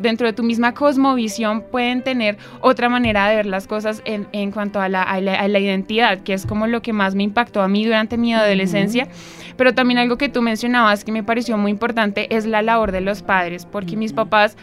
[0.00, 4.50] dentro de tu misma cosmovisión pueden tener otra manera de ver las cosas en, en
[4.50, 7.62] cuanto a la, la- a la identidad, que es como lo que más me impactó
[7.62, 9.08] a mí durante mi adolescencia.
[9.56, 13.00] Pero también algo que tú mencionabas que me pareció muy importante es la labor de
[13.02, 14.56] los padres, porque mis papás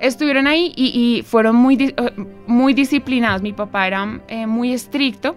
[0.00, 0.86] estuvieron ahí y,
[1.18, 1.94] y fueron muy, eh,
[2.46, 3.40] muy disciplinados.
[3.42, 5.34] Mi papá era eh, muy estricto.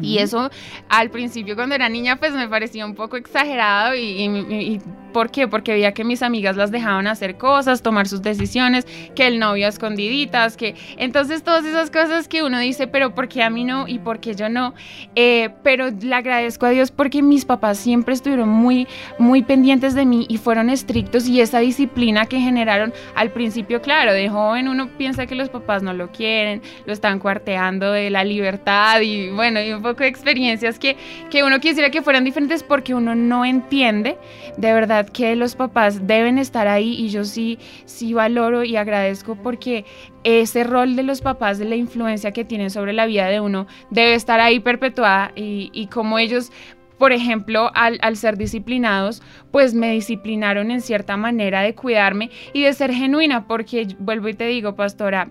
[0.00, 0.50] Y eso
[0.88, 4.80] al principio cuando era niña pues me parecía un poco exagerado y, y- y-
[5.18, 5.48] ¿por qué?
[5.48, 9.66] Porque veía que mis amigas las dejaban hacer cosas, tomar sus decisiones, que el novio
[9.66, 13.64] a escondiditas, que entonces todas esas cosas que uno dice, pero ¿por qué a mí
[13.64, 14.74] no y por qué yo no?
[15.16, 18.86] Eh, pero le agradezco a Dios porque mis papás siempre estuvieron muy,
[19.18, 24.12] muy pendientes de mí y fueron estrictos y esa disciplina que generaron al principio, claro,
[24.12, 28.22] de joven uno piensa que los papás no lo quieren, lo están cuarteando de la
[28.22, 30.96] libertad y bueno, y un poco de experiencias que,
[31.28, 34.16] que uno quisiera que fueran diferentes porque uno no entiende
[34.56, 39.36] de verdad que los papás deben estar ahí y yo sí, sí valoro y agradezco
[39.36, 39.84] porque
[40.24, 43.66] ese rol de los papás, de la influencia que tienen sobre la vida de uno,
[43.90, 46.52] debe estar ahí perpetuada y, y como ellos
[46.98, 52.64] por ejemplo, al, al, ser disciplinados, pues me disciplinaron en cierta manera de cuidarme y
[52.64, 55.28] de ser genuina, porque vuelvo y te digo, pastora,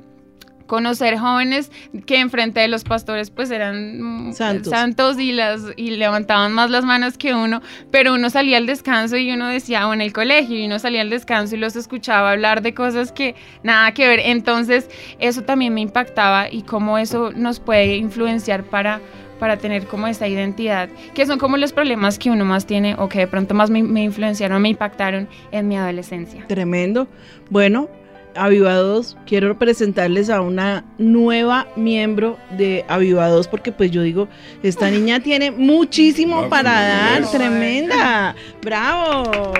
[0.67, 1.71] conocer jóvenes
[2.05, 6.85] que enfrente de los pastores pues eran santos, santos y las y levantaban más las
[6.85, 10.57] manos que uno, pero uno salía al descanso y uno decía, o en el colegio,
[10.57, 14.19] y uno salía al descanso y los escuchaba hablar de cosas que nada que ver.
[14.23, 19.01] Entonces, eso también me impactaba y cómo eso nos puede influenciar para
[19.39, 23.07] para tener como esta identidad, que son como los problemas que uno más tiene o
[23.07, 26.45] que de pronto más me, me influenciaron, me impactaron en mi adolescencia.
[26.47, 27.07] Tremendo.
[27.51, 27.87] Bueno,
[28.37, 34.27] Avivados, quiero presentarles a una nueva miembro de Avivados porque pues yo digo,
[34.63, 37.31] esta niña tiene muchísimo Bravo, para dar, yes.
[37.31, 38.35] tremenda.
[38.61, 39.53] Bravo.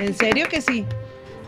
[0.00, 0.84] En serio que sí.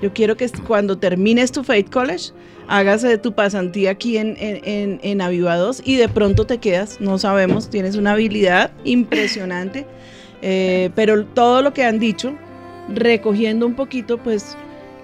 [0.03, 2.33] Yo quiero que cuando termines tu Faith College,
[2.69, 7.01] hagas eh, tu pasantía aquí en, en, en, en Avivados y de pronto te quedas,
[7.01, 9.87] no sabemos, tienes una habilidad impresionante,
[10.43, 12.35] eh, pero todo lo que han dicho,
[12.89, 14.57] recogiendo un poquito, pues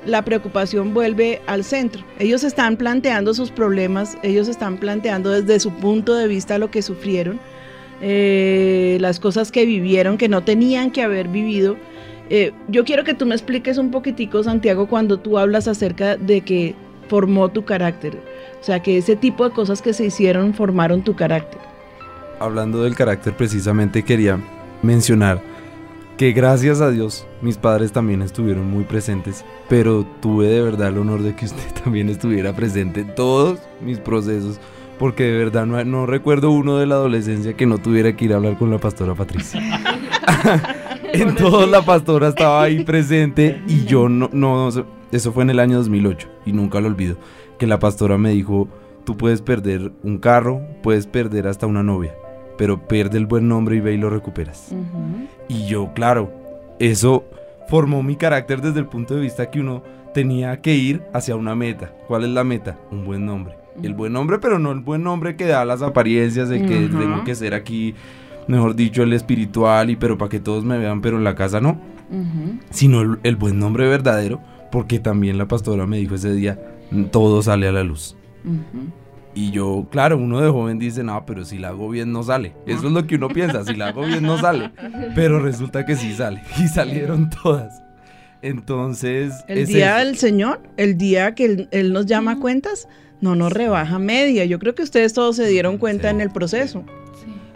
[0.06, 2.02] la preocupación vuelve al centro.
[2.18, 6.82] Ellos están planteando sus problemas, ellos están planteando desde su punto de vista lo que
[6.82, 7.38] sufrieron,
[8.00, 11.76] eh, las cosas que vivieron que no tenían que haber vivido.
[12.30, 16.40] Eh, yo quiero que tú me expliques un poquitico, Santiago, cuando tú hablas acerca de
[16.40, 16.74] que
[17.08, 18.18] formó tu carácter.
[18.60, 21.60] O sea, que ese tipo de cosas que se hicieron formaron tu carácter.
[22.38, 24.38] Hablando del carácter, precisamente quería
[24.82, 25.40] mencionar
[26.16, 30.98] que gracias a Dios mis padres también estuvieron muy presentes, pero tuve de verdad el
[30.98, 34.58] honor de que usted también estuviera presente en todos mis procesos,
[34.98, 38.32] porque de verdad no, no recuerdo uno de la adolescencia que no tuviera que ir
[38.32, 39.60] a hablar con la pastora Patricia.
[41.12, 44.70] en todos la pastora estaba ahí presente y yo no, no,
[45.12, 47.16] eso fue en el año 2008 y nunca lo olvido,
[47.58, 48.68] que la pastora me dijo,
[49.04, 52.14] tú puedes perder un carro, puedes perder hasta una novia,
[52.56, 54.74] pero pierde el buen nombre y ve y lo recuperas.
[55.48, 56.30] Y yo, claro,
[56.78, 57.24] eso
[57.68, 59.82] formó mi carácter desde el punto de vista que uno
[60.14, 61.92] tenía que ir hacia una meta.
[62.08, 62.78] ¿Cuál es la meta?
[62.90, 63.54] Un buen nombre.
[63.82, 67.24] El buen nombre, pero no el buen nombre que da las apariencias, el que tengo
[67.24, 67.94] que ser aquí,
[68.48, 71.60] mejor dicho, el espiritual, y pero para que todos me vean, pero en la casa
[71.60, 71.78] no.
[72.70, 74.40] Sino el, el buen nombre verdadero,
[74.72, 76.58] porque también la pastora me dijo ese día,
[77.10, 78.16] todo sale a la luz.
[79.36, 82.54] Y yo, claro, uno de joven dice, no, pero si la hago bien no sale.
[82.66, 84.70] Eso es lo que uno piensa, si la hago bien no sale.
[85.14, 86.42] Pero resulta que sí sale.
[86.58, 87.82] Y salieron todas.
[88.40, 89.34] Entonces...
[89.46, 90.06] El es día eso.
[90.06, 92.88] del Señor, el día que él, Él nos llama a cuentas,
[93.20, 94.46] no nos rebaja media.
[94.46, 96.82] Yo creo que ustedes todos se dieron cuenta en el proceso.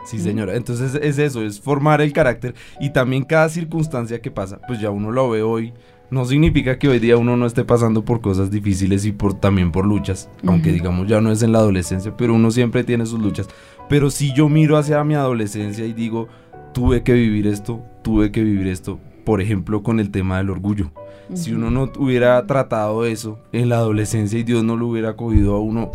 [0.05, 0.57] Sí, señora.
[0.57, 4.91] Entonces es eso, es formar el carácter y también cada circunstancia que pasa, pues ya
[4.91, 5.73] uno lo ve hoy.
[6.11, 9.71] No significa que hoy día uno no esté pasando por cosas difíciles y por también
[9.71, 13.21] por luchas, aunque digamos ya no es en la adolescencia, pero uno siempre tiene sus
[13.21, 13.49] luchas.
[13.89, 16.27] Pero si yo miro hacia mi adolescencia y digo,
[16.73, 20.91] tuve que vivir esto, tuve que vivir esto, por ejemplo, con el tema del orgullo.
[21.35, 25.55] Si uno no hubiera tratado eso en la adolescencia y Dios no lo hubiera cogido
[25.55, 25.93] a uno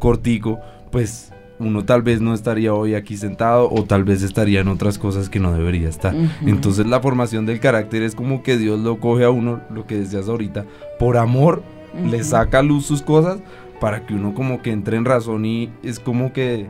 [0.00, 0.58] cortico,
[0.90, 4.98] pues uno tal vez no estaría hoy aquí sentado o tal vez estaría en otras
[4.98, 6.14] cosas que no debería estar.
[6.46, 9.98] Entonces la formación del carácter es como que Dios lo coge a uno, lo que
[9.98, 10.64] decías ahorita,
[10.98, 11.62] por amor,
[12.08, 13.40] le saca a luz sus cosas
[13.80, 16.68] para que uno como que entre en razón y es como que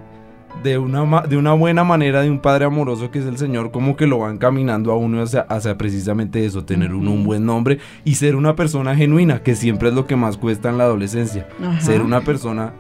[0.62, 3.96] de una, de una buena manera de un padre amoroso que es el Señor, como
[3.96, 7.78] que lo va encaminando a uno hacia, hacia precisamente eso, tener uno un buen nombre
[8.04, 11.48] y ser una persona genuina, que siempre es lo que más cuesta en la adolescencia.
[11.60, 11.80] Ajá.
[11.80, 12.74] Ser una persona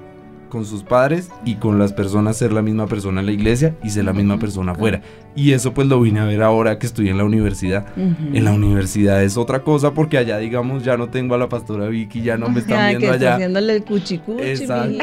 [0.52, 3.88] con sus padres y con las personas ser la misma persona en la iglesia y
[3.88, 5.00] ser la misma persona afuera.
[5.34, 7.86] Y eso pues lo vine a ver ahora que estoy en la universidad.
[7.96, 11.88] En la universidad es otra cosa porque allá digamos ya no tengo a la pastora
[11.88, 13.34] Vicky, ya no me están que viendo está allá.
[13.36, 15.02] haciéndole el cuchicuchi, Exacto.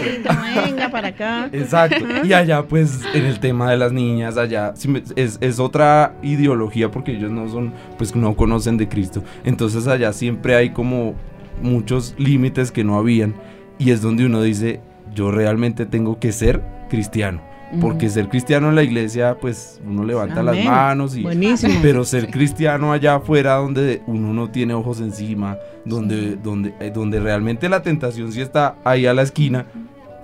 [0.68, 1.50] venga para acá.
[1.52, 2.06] Exacto.
[2.24, 4.76] Y allá, pues, en el tema de las niñas, allá
[5.16, 9.24] es, es otra ideología porque ellos no son, pues, no conocen de Cristo.
[9.44, 11.16] Entonces allá siempre hay como
[11.64, 13.34] muchos límites que no habían.
[13.80, 14.82] Y es donde uno dice,
[15.14, 17.42] yo realmente tengo que ser cristiano.
[17.80, 21.22] Porque ser cristiano en la iglesia, pues uno levanta las manos y.
[21.22, 21.76] Buenísimo.
[21.84, 27.20] Pero ser cristiano allá afuera, donde uno no tiene ojos encima, donde, donde, eh, donde
[27.20, 29.68] realmente la tentación sí está ahí a la esquina,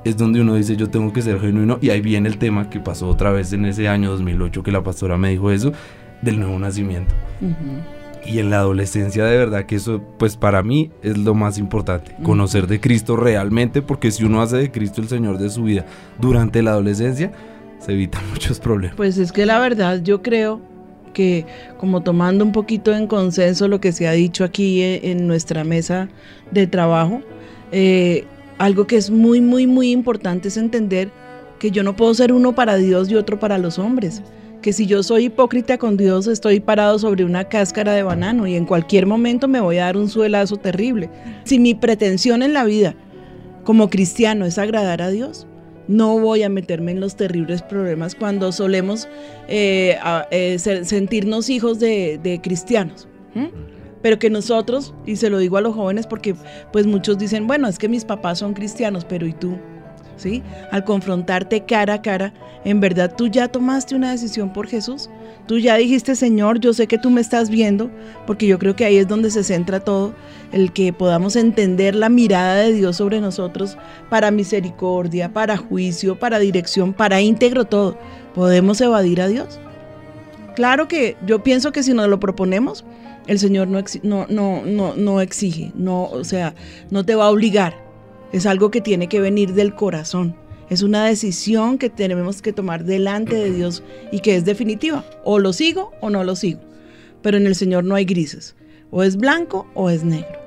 [0.06, 2.80] es donde uno dice yo tengo que ser genuino y ahí viene el tema que
[2.80, 5.74] pasó otra vez en ese año 2008 que la pastora me dijo eso
[6.22, 7.14] del nuevo nacimiento
[8.26, 12.16] y en la adolescencia de verdad que eso pues para mí es lo más importante
[12.24, 15.86] conocer de Cristo realmente porque si uno hace de Cristo el Señor de su vida
[16.20, 17.32] durante la adolescencia
[17.80, 20.62] se evitan muchos problemas Pues es que la verdad yo creo
[21.16, 21.46] que
[21.80, 25.64] como tomando un poquito en consenso lo que se ha dicho aquí eh, en nuestra
[25.64, 26.10] mesa
[26.52, 27.22] de trabajo,
[27.72, 28.26] eh,
[28.60, 31.10] algo que es muy, muy, muy importante es entender
[31.58, 34.22] que yo no puedo ser uno para Dios y otro para los hombres.
[34.66, 38.56] Que si yo soy hipócrita con Dios, estoy parado sobre una cáscara de banano y
[38.56, 41.08] en cualquier momento me voy a dar un suelazo terrible.
[41.44, 42.96] Si mi pretensión en la vida
[43.64, 45.46] como cristiano es agradar a Dios,
[45.88, 49.08] no voy a meterme en los terribles problemas cuando solemos
[49.48, 50.00] eh,
[50.32, 53.08] eh, sentirnos hijos de, cristianos.
[54.02, 56.34] Pero que nosotros, y se lo digo a los jóvenes porque
[56.74, 59.60] pues muchos dicen, bueno, es que mis papás son cristianos, pero ¿y tú?
[60.72, 65.10] Al confrontarte cara a cara, en verdad tú ya tomaste una decisión por Jesús.
[65.48, 67.92] Tú ya dijiste, Señor, yo sé que tú me estás viendo,
[68.26, 70.16] porque yo creo que ahí es donde se centra todo,
[70.52, 73.78] el que podamos entender la mirada de Dios sobre nosotros
[74.10, 77.98] para misericordia, para juicio, para dirección, para íntegro todo.
[78.34, 79.60] ¿Podemos evadir a Dios?
[80.56, 82.86] Claro que yo pienso que si nos lo proponemos,
[83.28, 86.56] el Señor no, no, no, no, no exige, no, o sea,
[86.90, 87.85] no te va a obligar.
[88.36, 90.36] Es algo que tiene que venir del corazón.
[90.70, 93.82] Es una decisión que tenemos que tomar delante de Dios
[94.12, 95.06] y que es definitiva.
[95.24, 96.60] O lo sigo o no lo sigo.
[97.22, 98.58] Pero en el Señor no hay grises.
[98.92, 100.38] O es blanco o es negro.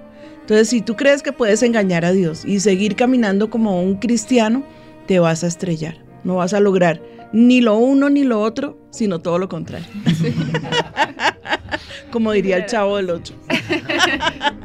[0.42, 4.64] Entonces, si tú crees que puedes engañar a Dios y seguir caminando como un cristiano,
[5.06, 6.04] te vas a estrellar.
[6.24, 7.00] No vas a lograr
[7.32, 9.88] ni lo uno ni lo otro, sino todo lo contrario.
[12.10, 13.34] como diría el chavo del 8.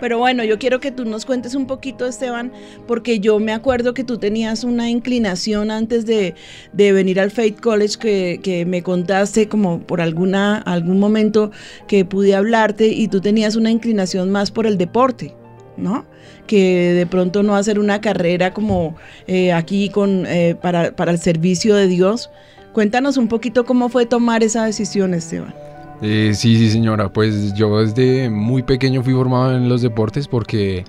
[0.00, 2.52] Pero bueno, yo quiero que tú nos cuentes un poquito, Esteban,
[2.86, 6.34] porque yo me acuerdo que tú tenías una inclinación antes de,
[6.72, 11.50] de venir al Faith College que, que me contaste como por alguna, algún momento
[11.88, 15.34] que pude hablarte y tú tenías una inclinación más por el deporte,
[15.76, 16.04] ¿no?
[16.46, 18.96] Que de pronto no hacer una carrera como
[19.26, 22.30] eh, aquí con, eh, para, para el servicio de Dios.
[22.72, 25.54] Cuéntanos un poquito cómo fue tomar esa decisión, Esteban.
[26.02, 27.08] Eh, sí, sí, señora.
[27.08, 30.84] Pues yo desde muy pequeño fui formado en los deportes porque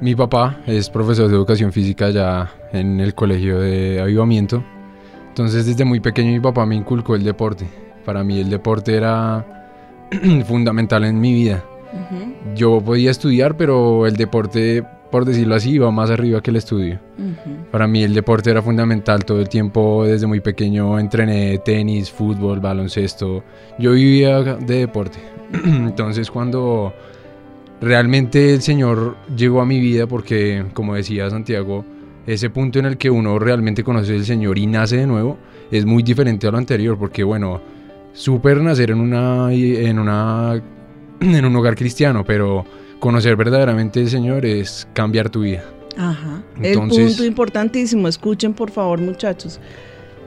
[0.00, 4.64] mi papá es profesor de educación física ya en el colegio de avivamiento.
[5.28, 7.66] Entonces desde muy pequeño mi papá me inculcó el deporte.
[8.04, 9.68] Para mí el deporte era
[10.46, 11.64] fundamental en mi vida.
[12.56, 14.82] Yo podía estudiar, pero el deporte,
[15.12, 16.98] por decirlo así, iba más arriba que el estudio.
[17.70, 22.60] Para mí el deporte era fundamental todo el tiempo, desde muy pequeño entrené tenis, fútbol,
[22.60, 23.44] baloncesto.
[23.78, 25.18] Yo vivía de deporte.
[25.52, 26.94] Entonces cuando
[27.82, 31.84] realmente el Señor llegó a mi vida, porque como decía Santiago,
[32.26, 35.36] ese punto en el que uno realmente conoce al Señor y nace de nuevo
[35.70, 37.60] es muy diferente a lo anterior, porque bueno,
[38.14, 40.54] súper nacer en una, en una
[41.20, 42.64] en un hogar cristiano, pero
[43.02, 45.64] conocer verdaderamente al Señor es cambiar tu vida.
[45.96, 46.40] Ajá.
[46.62, 48.06] Entonces- el punto importantísimo.
[48.06, 49.58] Escuchen, por favor, muchachos.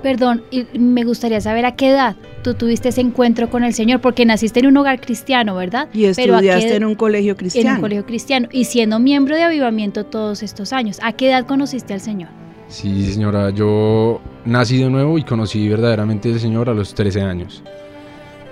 [0.04, 4.02] Perdón, y me gustaría saber a qué edad tú tuviste ese encuentro con el Señor,
[4.02, 5.88] porque naciste en un hogar cristiano, ¿verdad?
[5.94, 7.70] Y Pero ¿a qué- estudiaste en un colegio cristiano.
[7.70, 11.00] En un colegio cristiano y siendo miembro de Avivamiento todos estos años.
[11.02, 12.30] ¿A qué edad conociste al Señor?
[12.68, 17.64] Sí, señora, yo nací de nuevo y conocí verdaderamente al Señor a los 13 años.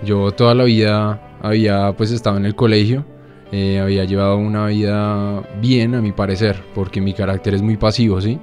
[0.06, 3.06] Yo toda la vida había pues estado en el colegio,
[3.56, 8.20] eh, había llevado una vida bien a mi parecer, porque mi carácter es muy pasivo,
[8.20, 8.40] ¿sí?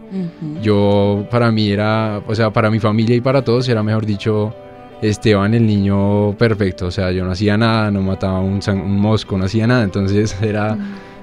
[0.63, 4.55] Yo para mí era, o sea, para mi familia y para todos era mejor dicho
[5.03, 8.61] Esteban el niño perfecto, o sea, yo no hacía nada, no mataba un,
[9.01, 10.79] mosco, no hacía nada, entonces era,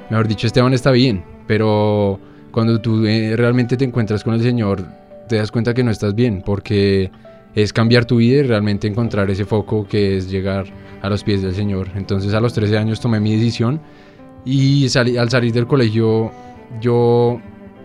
[0.09, 2.19] mejor dicho, Esteban está bien, pero
[2.51, 4.83] cuando tú eh, realmente te encuentras con el Señor,
[5.29, 7.09] te das cuenta que no estás bien, porque
[7.57, 10.65] es cambiar tu vida y realmente encontrar ese foco que es llegar
[11.01, 11.89] a los pies del Señor.
[11.95, 13.81] Entonces a los 13 años tomé mi decisión
[14.45, 16.31] y salí- al salir del colegio
[16.79, 17.41] yo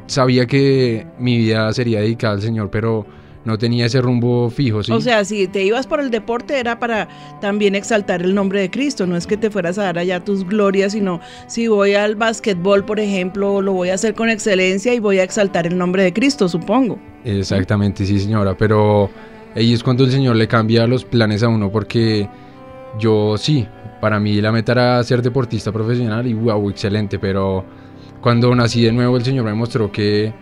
[0.06, 3.06] sabía que mi vida sería dedicada al Señor, pero
[3.44, 4.92] no tenía ese rumbo fijo, ¿sí?
[4.92, 7.08] O sea, si te ibas por el deporte era para
[7.40, 10.46] también exaltar el nombre de Cristo, no es que te fueras a dar allá tus
[10.46, 11.18] glorias, sino
[11.48, 15.24] si voy al básquetbol, por ejemplo, lo voy a hacer con excelencia y voy a
[15.24, 16.98] exaltar el nombre de Cristo, supongo.
[17.24, 19.10] Exactamente, sí señora, pero
[19.54, 22.28] ahí es cuando el Señor le cambia los planes a uno porque
[22.98, 23.66] yo sí,
[24.00, 27.64] para mí la meta era ser deportista profesional y wow, excelente, pero
[28.20, 30.32] cuando nací de nuevo el Señor me mostró que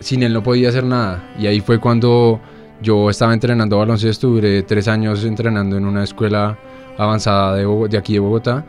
[0.00, 2.40] sin Él no podía hacer nada y ahí fue cuando
[2.80, 6.56] yo estaba entrenando baloncesto, duré tres años entrenando en una escuela
[6.96, 8.64] avanzada de, aquí de Bogotá,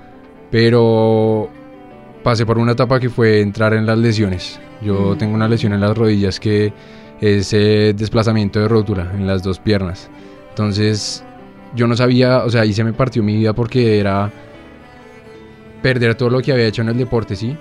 [0.50, 1.50] pero
[2.24, 4.60] pasé por una etapa que fue entrar en las lesiones.
[4.82, 5.18] Yo Mm.
[5.18, 6.74] tengo una lesión en las rodillas que
[7.22, 10.10] es eh, desplazamiento de rótula en las dos piernas.
[10.50, 11.24] Entonces
[11.76, 14.32] yo no sabía, o sea, ahí se me partió mi vida porque era
[15.82, 17.56] perder todo lo que había hecho en el deporte, ¿sí?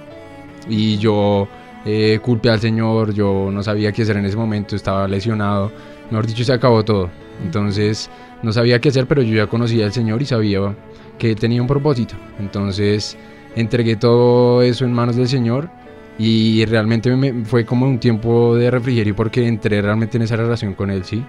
[0.69, 1.49] Y yo
[1.85, 5.71] eh, culpé al Señor, yo no sabía qué hacer en ese momento, estaba lesionado,
[6.11, 7.11] mejor dicho, se acabó todo.
[7.43, 8.11] Entonces
[8.43, 10.75] no sabía qué hacer, pero yo ya conocía al Señor y sabía
[11.19, 12.15] que tenía un propósito.
[12.39, 13.17] Entonces
[13.55, 15.71] entregué todo eso en manos del Señor
[16.19, 20.75] y realmente me, fue como un tiempo de refrigerio porque entré realmente en esa relación
[20.75, 21.25] con Él, ¿sí?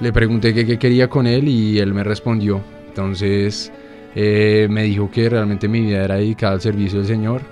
[0.00, 2.60] Le pregunté qué, qué quería con Él y Él me respondió.
[2.86, 3.72] Entonces
[4.14, 7.42] eh, me dijo que realmente mi vida era dedicada al servicio del Señor.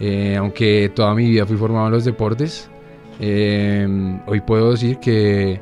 [0.00, 2.68] Eh, aunque toda mi vida fui formado en los deportes,
[3.20, 3.86] eh,
[4.26, 5.60] hoy puedo decir que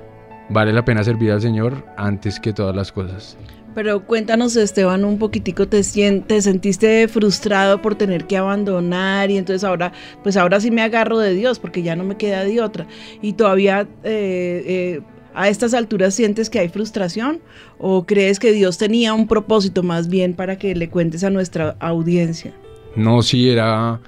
[0.48, 3.36] vale la pena servir al Señor antes que todas las cosas.
[3.78, 9.62] Pero cuéntanos, Esteban, un poquitico, ¿te, te sentiste frustrado por tener que abandonar y entonces
[9.62, 9.92] ahora,
[10.24, 12.88] pues ahora sí me agarro de Dios porque ya no me queda de otra?
[13.22, 15.00] ¿Y todavía eh, eh,
[15.32, 17.38] a estas alturas sientes que hay frustración
[17.78, 21.76] o crees que Dios tenía un propósito más bien para que le cuentes a nuestra
[21.78, 22.52] audiencia?
[22.96, 24.00] No, sí, era.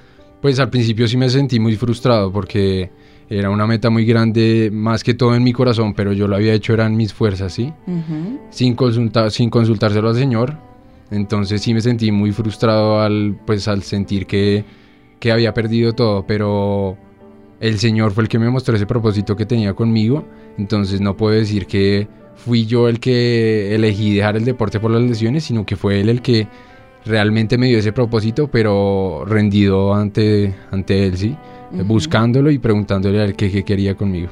[0.42, 2.90] Pues al principio sí me sentí muy frustrado porque
[3.30, 6.52] Era una meta muy grande, más que todo en mi corazón, pero yo lo había
[6.52, 7.72] hecho, eran mis fuerzas, ¿sí?
[7.86, 8.40] Ujú.
[8.50, 10.56] Sin, consulta, sin consultárselo al Señor.
[11.12, 14.64] Entonces sí me sentí muy frustrado al, pues, al sentir que,
[15.20, 16.96] que había perdido todo, pero
[17.60, 20.24] el Señor fue el que me mostró ese propósito que tenía conmigo.
[20.58, 25.02] Entonces no puedo decir que fui yo el que elegí dejar el deporte por las
[25.02, 26.48] lesiones, sino que fue él el que
[27.04, 31.36] realmente me dio ese propósito, pero rendido ante, ante él, ¿sí?
[31.72, 34.28] Buscándolo y preguntándole a él qué, qué quería conmigo.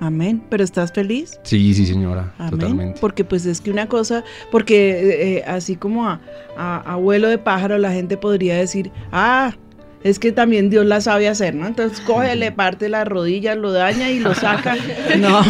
[0.00, 0.42] Amén.
[0.50, 1.40] ¿Pero estás feliz?
[1.44, 2.50] Sí, sí, señora, Amén.
[2.50, 3.00] totalmente.
[3.00, 6.20] Porque pues es que una cosa, porque eh, eh, así como a,
[6.58, 9.54] a, a vuelo de pájaro la gente podría decir, ah,
[10.02, 11.66] es que también Dios la sabe hacer, ¿no?
[11.66, 14.76] Entonces coge, le parte las rodillas, lo daña y lo saca.
[15.18, 15.40] No,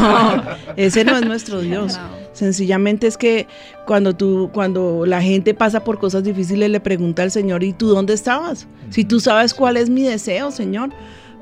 [0.76, 1.98] ese no es nuestro Dios.
[2.32, 3.46] Sencillamente es que
[3.86, 7.88] cuando tú, cuando la gente pasa por cosas difíciles, le pregunta al Señor, ¿y tú
[7.88, 8.68] dónde estabas?
[8.90, 10.90] Si tú sabes cuál es mi deseo, Señor.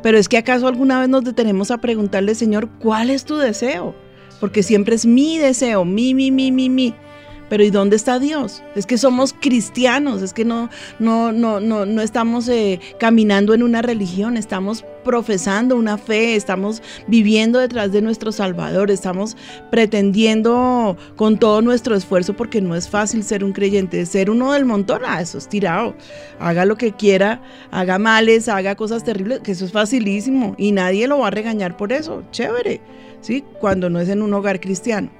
[0.02, 3.94] Pero es que acaso alguna vez nos detenemos a preguntarle, Señor, ¿cuál es tu deseo?
[4.40, 6.94] Porque siempre es mi deseo, mi, mi, mi, mi, mi.
[7.48, 8.62] Pero ¿y dónde está Dios?
[8.76, 10.68] Es que somos cristianos, es que no,
[10.98, 16.82] no, no, no, no estamos eh, caminando en una religión, estamos profesando una fe, estamos
[17.06, 19.38] viviendo detrás de nuestro Salvador, estamos
[19.70, 24.66] pretendiendo con todo nuestro esfuerzo, porque no es fácil ser un creyente, ser uno del
[24.66, 25.94] montón, ah, eso es tirado,
[26.38, 27.40] haga lo que quiera,
[27.70, 31.78] haga males, haga cosas terribles, que eso es facilísimo y nadie lo va a regañar
[31.78, 32.82] por eso, chévere,
[33.22, 33.42] ¿sí?
[33.60, 35.17] Cuando no es en un hogar cristiano.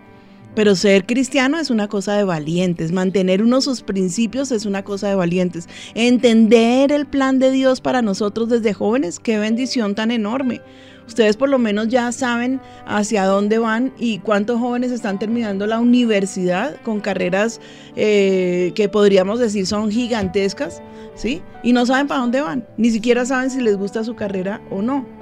[0.59, 5.09] Pero ser cristiano es una cosa de valientes, mantener uno sus principios es una cosa
[5.09, 5.69] de valientes.
[5.95, 10.61] Entender el plan de Dios para nosotros desde jóvenes, qué bendición tan enorme.
[11.07, 15.79] Ustedes por lo menos ya saben hacia dónde van y cuántos jóvenes están terminando la
[15.79, 17.61] universidad con carreras
[17.95, 20.83] eh, que podríamos decir son gigantescas,
[21.15, 21.41] ¿sí?
[21.63, 24.83] Y no saben para dónde van, ni siquiera saben si les gusta su carrera o
[24.83, 25.18] no.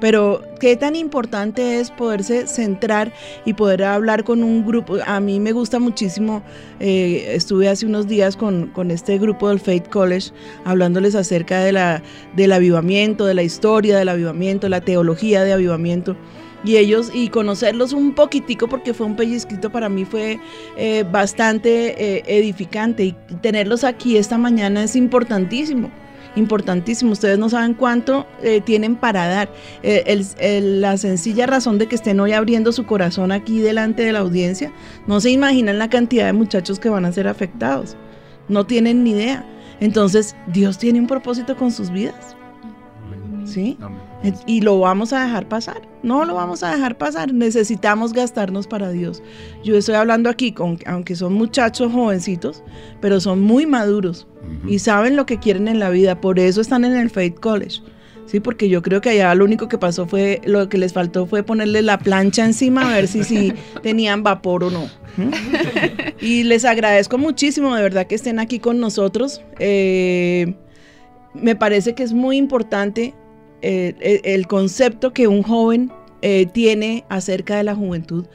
[0.00, 3.12] Pero qué tan importante es poderse centrar
[3.44, 4.96] y poder hablar con un grupo.
[5.04, 6.42] A mí me gusta muchísimo,
[6.78, 10.30] eh, estuve hace unos días con, con, este grupo del Faith College
[10.64, 12.02] hablándoles acerca de la,
[12.36, 16.16] del avivamiento, de la historia del avivamiento, la teología de avivamiento.
[16.64, 20.40] Y ellos, y conocerlos un poquitico, porque fue un pellizquito para mí, fue
[20.76, 23.04] eh, bastante eh, edificante.
[23.04, 25.90] Y tenerlos aquí esta mañana es importantísimo
[26.38, 27.12] importantísimo.
[27.12, 29.52] Ustedes no saben cuánto eh, tienen para dar.
[29.82, 34.02] Eh, el, el, la sencilla razón de que estén hoy abriendo su corazón aquí delante
[34.02, 34.72] de la audiencia,
[35.06, 37.96] no se imaginan la cantidad de muchachos que van a ser afectados.
[38.48, 39.44] No tienen ni idea.
[39.80, 42.36] Entonces, Dios tiene un propósito con sus vidas.
[43.44, 43.78] ¿Sí?
[44.46, 45.82] Y lo vamos a dejar pasar.
[46.02, 47.32] No lo vamos a dejar pasar.
[47.32, 49.22] Necesitamos gastarnos para Dios.
[49.62, 52.62] Yo estoy hablando aquí, con, aunque son muchachos jovencitos,
[53.00, 54.72] pero son muy maduros uh -huh.
[54.72, 56.20] y saben lo que quieren en la vida.
[56.20, 57.80] Por eso están en el Faith College.
[58.28, 61.24] Sí, porque yo creo que allá lo único que pasó fue, lo que les faltó
[61.26, 64.90] fue ponerle la plancha encima a ver si, si tenían vapor o no.
[65.16, 65.30] ¿Mm?
[66.20, 69.40] Y les agradezco muchísimo, de verdad, que estén aquí con nosotros.
[69.58, 70.54] Eh,
[71.32, 73.14] me parece que es muy importante
[73.62, 75.90] eh, el, el, concepto que un joven
[76.22, 78.26] eh, tiene acerca de la juventud.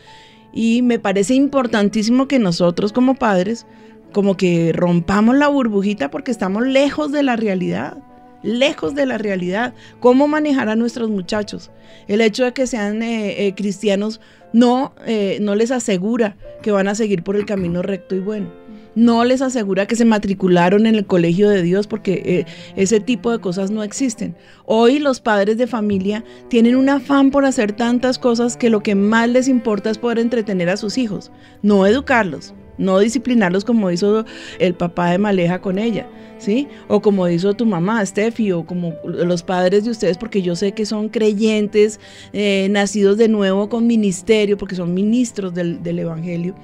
[0.53, 3.65] Y me parece importantísimo que nosotros como padres,
[4.11, 7.97] como que rompamos la burbujita porque estamos lejos de la realidad
[8.45, 9.73] lejos de la realidad.
[10.01, 11.71] ¿Cómo manejar a nuestros muchachos?
[12.09, 14.19] El hecho de que sean eh, cristianos
[14.51, 14.93] no,
[15.39, 18.62] no les asegura que van a seguir por el camino recto y bueno.
[18.95, 23.39] No les asegura que se matricularon en el colegio de Dios porque ese tipo de
[23.39, 24.35] cosas no existen.
[24.65, 28.95] Hoy los padres de familia tienen un afán por hacer tantas cosas que lo que
[28.95, 31.31] más les importa es poder entretener a sus hijos,
[31.61, 34.25] no educarlos, no disciplinarlos como hizo
[34.59, 36.67] el papá de Maleja con ella, ¿sí?
[36.87, 40.73] O como hizo tu mamá, Steffi, o como los padres de ustedes, porque yo sé
[40.73, 41.99] que son creyentes,
[42.33, 46.55] eh, nacidos de nuevo con ministerio, porque son ministros del Evangelio.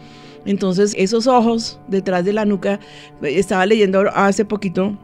[0.50, 2.80] Entonces, esos ojos detrás de la nuca,
[3.22, 4.98] estaba leyendo hace poquito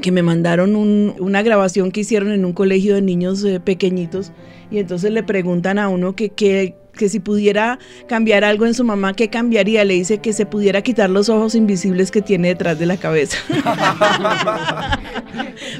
[0.00, 4.32] que me mandaron un, una grabación que hicieron en un colegio de niños eh, pequeñitos
[4.70, 8.84] y entonces le preguntan a uno que, que, que, si pudiera cambiar algo en su
[8.84, 9.84] mamá, ¿qué cambiaría?
[9.84, 13.38] Le dice que se pudiera quitar los ojos invisibles que tiene detrás de la cabeza.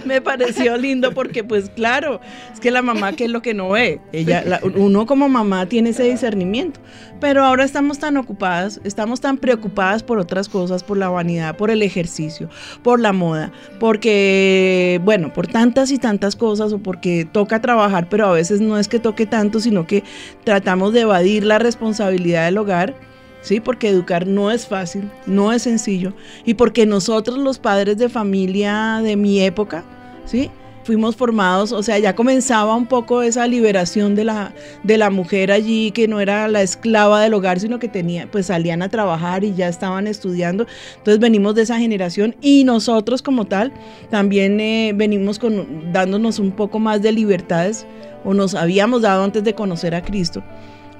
[0.04, 2.20] me pareció lindo porque pues claro,
[2.52, 5.66] es que la mamá que es lo que no ve, ella, la, uno como mamá
[5.66, 6.80] tiene ese discernimiento,
[7.20, 11.70] pero ahora estamos tan ocupadas, estamos tan preocupadas por otras cosas, por la vanidad, por
[11.70, 12.48] el ejercicio,
[12.82, 18.26] por la moda, porque bueno, por tantas y tantas cosas o porque toca trabajar, pero
[18.26, 20.04] a veces no es que toque tanto, sino que
[20.44, 22.94] tratamos de evadir la responsabilidad del hogar.
[23.42, 23.60] ¿sí?
[23.60, 26.14] Porque educar no es fácil, no es sencillo.
[26.44, 29.84] Y porque nosotros los padres de familia de mi época,
[30.24, 30.50] ¿sí?
[30.84, 35.50] fuimos formados, o sea, ya comenzaba un poco esa liberación de la, de la mujer
[35.50, 39.44] allí, que no era la esclava del hogar, sino que tenía, pues salían a trabajar
[39.44, 40.66] y ya estaban estudiando.
[40.98, 43.72] Entonces venimos de esa generación y nosotros como tal
[44.10, 47.86] también eh, venimos con, dándonos un poco más de libertades
[48.24, 50.42] o nos habíamos dado antes de conocer a Cristo.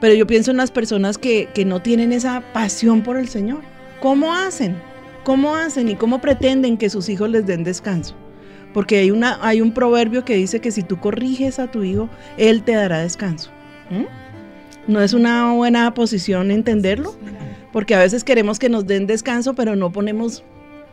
[0.00, 3.62] Pero yo pienso en las personas que, que no tienen esa pasión por el Señor.
[4.00, 4.76] ¿Cómo hacen?
[5.24, 8.14] ¿Cómo hacen y cómo pretenden que sus hijos les den descanso?
[8.74, 12.10] Porque hay, una, hay un proverbio que dice que si tú corriges a tu hijo,
[12.36, 13.50] él te dará descanso.
[13.88, 14.92] ¿Mm?
[14.92, 17.14] ¿No es una buena posición entenderlo?
[17.72, 20.44] Porque a veces queremos que nos den descanso, pero no ponemos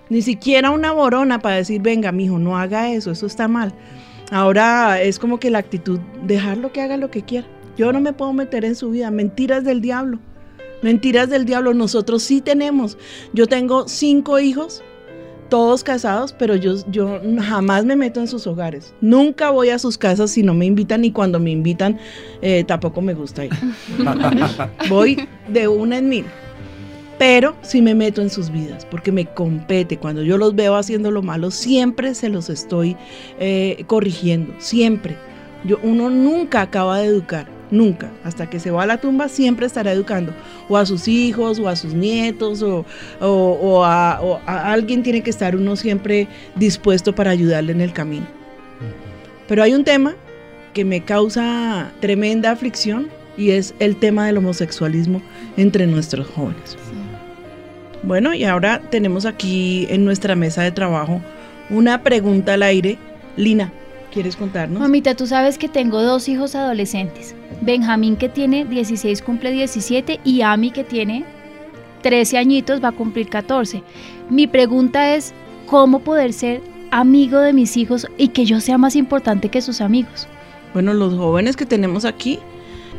[0.10, 3.74] ni siquiera una borona para decir, venga, mijo, no haga eso, eso está mal.
[4.32, 7.48] Ahora es como que la actitud, dejarlo que haga lo que quiera.
[7.82, 10.20] Yo no me puedo meter en su vida, mentiras del diablo.
[10.84, 12.96] Mentiras del diablo, nosotros sí tenemos.
[13.34, 14.84] Yo tengo cinco hijos
[15.50, 18.94] todos casados, pero yo, yo jamás me meto en sus hogares.
[19.02, 21.98] Nunca voy a sus casas si no me invitan y cuando me invitan
[22.44, 23.52] eh, tampoco me gusta ir.
[24.88, 26.26] voy de una en mil.
[27.18, 29.98] Pero sí me meto en sus vidas porque me compete.
[29.98, 32.96] Cuando yo los veo haciendo lo malo, siempre se los estoy
[33.40, 34.54] eh, corrigiendo.
[34.60, 35.18] Siempre.
[35.66, 37.61] Yo, uno nunca acaba de educar.
[37.72, 38.12] Nunca.
[38.26, 40.34] Hasta que se va a la tumba siempre estará educando.
[40.68, 42.86] O a sus hijos, o a sus nietos, o,
[43.22, 43.26] o-
[43.62, 47.94] o a, o a alguien tiene que estar uno siempre dispuesto para ayudarle en el
[47.94, 48.26] camino.
[49.48, 50.16] Pero hay un tema
[50.74, 55.22] que me causa tremenda aflicción y es el tema del homosexualismo
[55.58, 56.78] entre nuestros jóvenes.
[58.04, 61.22] Bueno, y ahora tenemos aquí en nuestra mesa de trabajo
[61.70, 62.98] una pregunta al aire.
[63.38, 63.72] Lina,
[64.12, 64.80] ¿quieres contarnos?
[64.80, 67.34] Mamita, tú sabes que tengo dos hijos adolescentes.
[67.62, 71.26] Benjamín que tiene 16 cumple 17 y Ami que tiene
[72.04, 73.84] 13 añitos va a cumplir 14.
[74.30, 75.34] Mi pregunta es,
[75.66, 79.82] ¿cómo poder ser amigo de mis hijos y que yo sea más importante que sus
[79.82, 80.28] amigos?
[80.74, 82.40] Bueno, los jóvenes que tenemos aquí,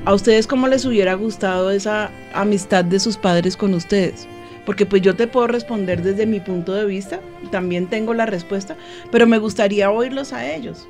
[0.04, 4.26] ¿a ustedes cómo les hubiera gustado esa amistad de sus padres con ustedes?
[4.66, 8.76] Porque pues yo te puedo responder desde mi punto de vista, también tengo la respuesta,
[9.10, 10.86] pero me gustaría oírlos a ellos.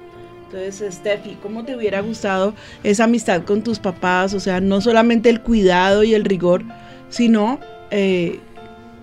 [0.52, 2.52] Entonces, Steffi, ¿cómo te hubiera gustado
[2.84, 4.34] esa amistad con tus papás?
[4.34, 6.62] O sea, no solamente el cuidado y el rigor,
[7.08, 7.58] sino,
[7.90, 8.38] eh,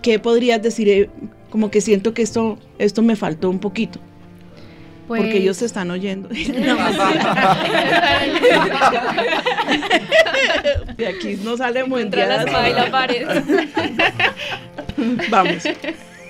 [0.04, 0.88] ¿qué podrías decir?
[0.90, 1.10] Eh,
[1.50, 4.00] como que siento que esto, esto me faltó un poquito.
[5.08, 6.30] Porque Pues- ellos se están oyendo.
[6.60, 6.78] No,
[10.98, 13.28] de aquí no sale muy Contra la espada y la pared.
[15.30, 15.64] Vamos.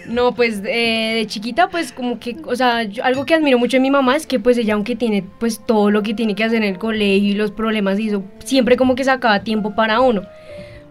[0.10, 3.78] No, pues eh, de chiquita, pues como que, o sea, yo- algo que admiro mucho
[3.78, 6.44] de mi mamá es que pues ella aunque tiene pues todo lo que tiene que
[6.44, 10.00] hacer en el colegio y los problemas y eso, siempre como que sacaba tiempo para
[10.02, 10.24] uno.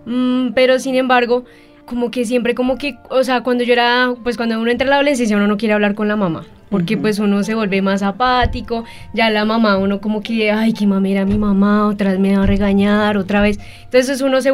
[0.06, 1.44] Mm, pero sin embargo,
[1.88, 4.90] como que siempre como que, o sea, cuando yo era, pues cuando uno entra a
[4.90, 6.44] la adolescencia uno no quiere hablar con la mamá.
[6.68, 8.84] Porque pues uno se vuelve más apático,
[9.14, 12.42] ya la mamá, uno como que, ay, qué mamera mi mamá, otra vez me va
[12.42, 13.58] a regañar, otra vez.
[13.84, 14.52] Entonces uno se,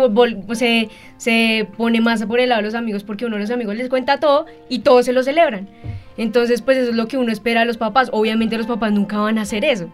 [0.53, 3.75] se, se pone más por el lado de los amigos porque uno a los amigos
[3.75, 5.69] les cuenta todo y todos se lo celebran.
[6.17, 8.11] Entonces pues eso es lo que uno espera de los papás.
[8.13, 9.91] Obviamente los papás nunca van a hacer eso.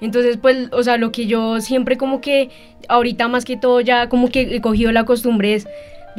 [0.00, 2.48] Entonces, pues, o sea, lo que yo siempre como que,
[2.88, 5.68] ahorita más que todo ya como que he cogido la costumbre es,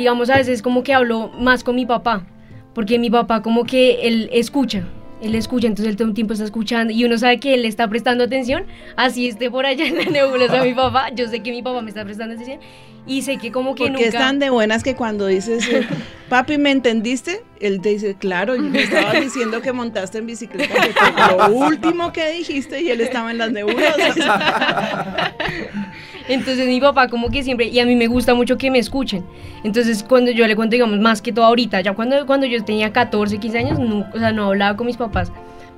[0.01, 2.25] digamos, a veces como que hablo más con mi papá,
[2.73, 4.83] porque mi papá como que él escucha,
[5.21, 7.87] él escucha, entonces él todo un tiempo está escuchando y uno sabe que él está
[7.87, 11.61] prestando atención, así esté por allá en la nebulosa mi papá, yo sé que mi
[11.61, 12.59] papá me está prestando atención
[13.07, 14.17] y sé que como que Porque nunca...
[14.17, 15.87] están de buenas que cuando dices, eh,
[16.29, 17.43] papi, ¿me entendiste?
[17.59, 21.53] Él te dice, claro, y me estabas diciendo que montaste en bicicleta, que fue lo
[21.55, 24.15] último que dijiste y él estaba en las nebulosas.
[26.27, 29.25] Entonces mi papá como que siempre, y a mí me gusta mucho que me escuchen.
[29.63, 32.93] Entonces cuando yo le cuento, digamos, más que todo ahorita, ya cuando, cuando yo tenía
[32.93, 35.31] 14, 15 años, no, o sea, no hablaba con mis papás.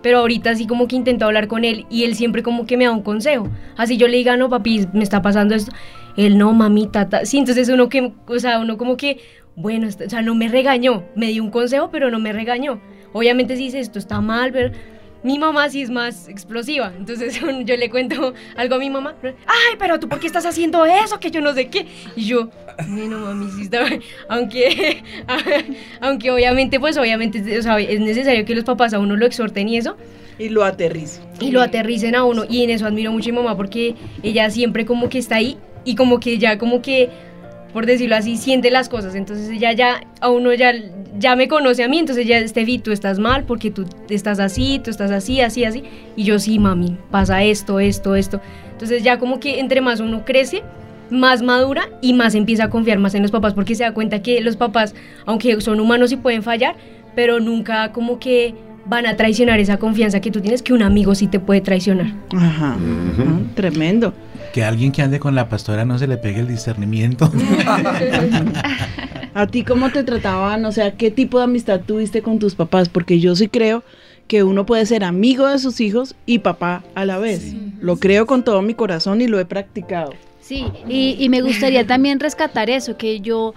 [0.03, 2.83] Pero ahorita sí como que intento hablar con él y él siempre como que me
[2.85, 3.49] da un consejo.
[3.75, 5.71] Así yo le diga, no, papi, me está pasando esto.
[6.15, 7.25] Él, no, mamita, ta-".
[7.25, 9.19] sí, entonces uno que, o sea, uno como que,
[9.55, 12.79] bueno, o sea, no me regañó, me dio un consejo, pero no me regañó.
[13.13, 14.71] Obviamente sí dice, esto está mal, pero
[15.23, 16.93] mi mamá sí es más explosiva.
[16.97, 19.15] Entonces yo le cuento algo a mi mamá.
[19.23, 21.19] Ay, pero tú, ¿por qué estás haciendo eso?
[21.19, 21.87] Que yo no sé qué.
[22.15, 22.49] Y yo,
[22.87, 24.01] bueno, mami, sí está bien".
[24.29, 25.03] Aunque,
[26.01, 29.69] aunque obviamente, pues obviamente, o sea, es necesario que los papás a uno lo exhorten
[29.69, 29.95] y eso.
[30.37, 31.21] Y lo aterrizo.
[31.39, 32.43] Y lo aterricen a uno.
[32.49, 35.57] Y en eso admiro mucho a mi mamá porque ella siempre como que está ahí
[35.85, 37.09] y como que ya como que
[37.73, 39.15] por decirlo así, siente las cosas.
[39.15, 40.73] Entonces ella ya, a uno ya,
[41.17, 44.79] ya me conoce a mí, entonces ya, Steffi, tú estás mal porque tú estás así,
[44.83, 45.83] tú estás así, así, así.
[46.15, 48.39] Y yo, sí, mami, pasa esto, esto, esto.
[48.71, 50.61] Entonces ya como que entre más uno crece,
[51.09, 54.21] más madura y más empieza a confiar más en los papás porque se da cuenta
[54.21, 54.93] que los papás,
[55.25, 56.75] aunque son humanos y pueden fallar,
[57.15, 58.55] pero nunca como que
[58.85, 62.07] van a traicionar esa confianza que tú tienes que un amigo sí te puede traicionar.
[62.35, 64.13] Ajá, ajá, tremendo.
[64.53, 67.29] Que a alguien que ande con la pastora no se le pegue el discernimiento.
[69.33, 70.63] ¿A ti cómo te trataban?
[70.65, 72.87] O sea, ¿qué tipo de amistad tuviste con tus papás?
[72.87, 73.83] Porque yo sí creo
[74.27, 77.55] que uno puede ser amigo de sus hijos y papá a la vez.
[77.81, 80.13] Lo creo con todo mi corazón y lo he practicado.
[80.39, 83.55] Sí, y, y me gustaría también rescatar eso, que yo,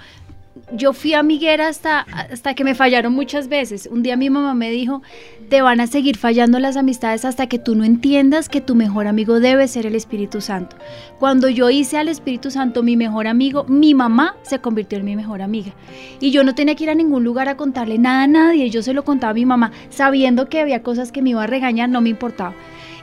[0.72, 3.88] yo fui amiguera hasta, hasta que me fallaron muchas veces.
[3.90, 5.02] Un día mi mamá me dijo,
[5.48, 9.06] te van a seguir fallando las amistades hasta que tú no entiendas que tu mejor
[9.06, 10.76] amigo debe ser el Espíritu Santo.
[11.18, 15.16] Cuando yo hice al Espíritu Santo mi mejor amigo, mi mamá se convirtió en mi
[15.16, 15.72] mejor amiga.
[16.20, 18.82] Y yo no tenía que ir a ningún lugar a contarle nada a nadie, yo
[18.82, 21.88] se lo contaba a mi mamá, sabiendo que había cosas que me iba a regañar,
[21.88, 22.54] no me importaba.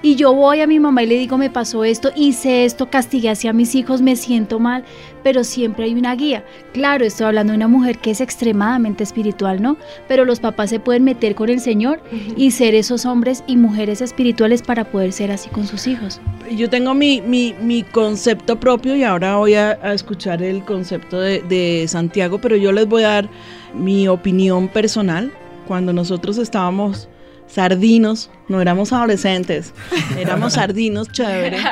[0.06, 3.30] Y yo voy a mi mamá y le digo, me pasó esto, hice esto, castigué
[3.30, 4.84] hacia mis hijos, me siento mal,
[5.24, 6.43] pero siempre hay una guía.
[6.74, 9.78] Claro, estoy hablando de una mujer que es extremadamente espiritual, ¿no?
[10.10, 12.01] Pero los papás se pueden meter con el Señor
[12.36, 16.20] y ser esos hombres y mujeres espirituales para poder ser así con sus hijos.
[16.54, 21.18] Yo tengo mi, mi, mi concepto propio y ahora voy a, a escuchar el concepto
[21.18, 23.30] de, de Santiago, pero yo les voy a dar
[23.74, 25.32] mi opinión personal.
[25.66, 27.08] Cuando nosotros estábamos
[27.54, 29.74] sardinos, no éramos adolescentes,
[30.18, 31.58] éramos sardinos, chévere.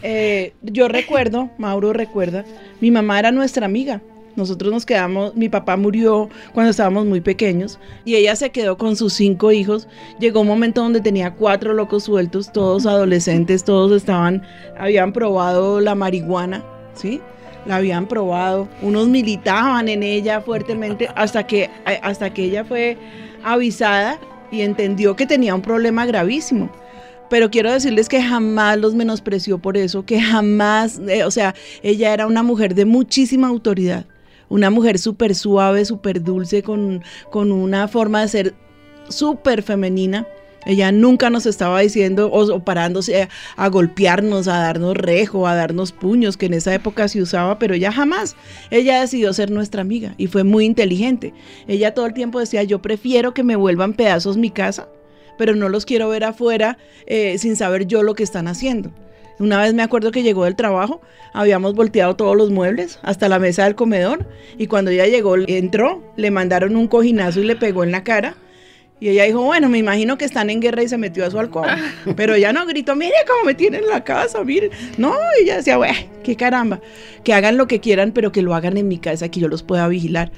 [0.00, 2.44] Eh, yo recuerdo, Mauro recuerda,
[2.80, 4.00] mi mamá era nuestra amiga.
[4.36, 8.94] Nosotros nos quedamos, mi papá murió cuando estábamos muy pequeños y ella se quedó con
[8.94, 9.88] sus cinco hijos.
[10.20, 14.44] Llegó un momento donde tenía cuatro locos sueltos, todos adolescentes, todos estaban,
[14.78, 16.62] habían probado la marihuana,
[16.94, 17.20] ¿sí?
[17.66, 21.68] La habían probado, unos militaban en ella fuertemente hasta que,
[22.02, 22.96] hasta que ella fue
[23.42, 24.20] avisada
[24.50, 26.70] y entendió que tenía un problema gravísimo.
[27.30, 32.14] Pero quiero decirles que jamás los menospreció por eso, que jamás, eh, o sea, ella
[32.14, 34.06] era una mujer de muchísima autoridad,
[34.48, 38.54] una mujer súper suave, súper dulce, con, con una forma de ser
[39.08, 40.26] súper femenina.
[40.68, 45.92] Ella nunca nos estaba diciendo o, parándose a, a golpearnos, a darnos rejo, a darnos
[45.92, 48.36] puños, que en esa época se usaba, pero ella jamás.
[48.70, 51.32] Ella decidió ser nuestra amiga y fue muy inteligente.
[51.66, 54.88] Ella todo el tiempo decía, yo prefiero que me vuelvan pedazos mi casa,
[55.38, 58.92] pero no los quiero ver afuera eh, sin saber yo lo que están haciendo.
[59.38, 61.00] Una vez me acuerdo que llegó del trabajo,
[61.32, 64.26] habíamos volteado todos los muebles hasta la mesa del comedor
[64.58, 68.36] y cuando ella llegó, entró, le mandaron un cojinazo y le pegó en la cara.
[69.00, 71.38] Y ella dijo, bueno, me imagino que están en guerra y se metió a su
[71.38, 71.76] alcoba.
[72.16, 74.70] Pero ella no gritó, mire cómo me tienen en la casa, mire.
[74.96, 76.80] No, ella decía, bueno, qué caramba,
[77.22, 79.62] que hagan lo que quieran, pero que lo hagan en mi casa, que yo los
[79.62, 80.32] pueda vigilar.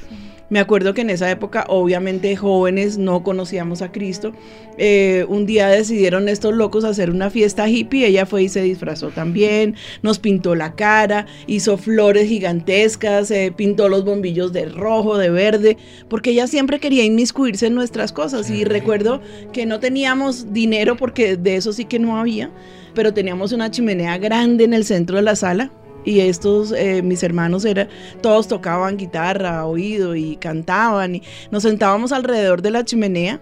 [0.50, 4.32] Me acuerdo que en esa época, obviamente jóvenes, no conocíamos a Cristo.
[4.78, 8.04] Eh, un día decidieron estos locos hacer una fiesta hippie.
[8.04, 13.88] Ella fue y se disfrazó también, nos pintó la cara, hizo flores gigantescas, eh, pintó
[13.88, 15.76] los bombillos de rojo, de verde,
[16.08, 18.50] porque ella siempre quería inmiscuirse en nuestras cosas.
[18.50, 19.20] Y recuerdo
[19.52, 22.50] que no teníamos dinero, porque de eso sí que no había,
[22.92, 25.70] pero teníamos una chimenea grande en el centro de la sala
[26.04, 27.88] y estos, eh, mis hermanos, era,
[28.20, 31.16] todos tocaban guitarra, oído y cantaban.
[31.16, 33.40] Y nos sentábamos alrededor de la chimenea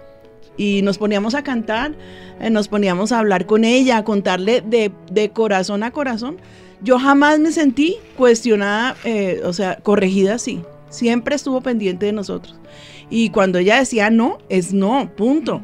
[0.57, 1.95] y nos poníamos a cantar,
[2.41, 6.39] eh, nos poníamos a hablar con ella, a contarle de, de corazón a corazón.
[6.83, 10.61] Yo jamás me sentí cuestionada, eh, o sea, corregida así.
[10.91, 12.59] Siempre estuvo pendiente de nosotros.
[13.11, 15.63] Y cuando ella decía no, es no, punto.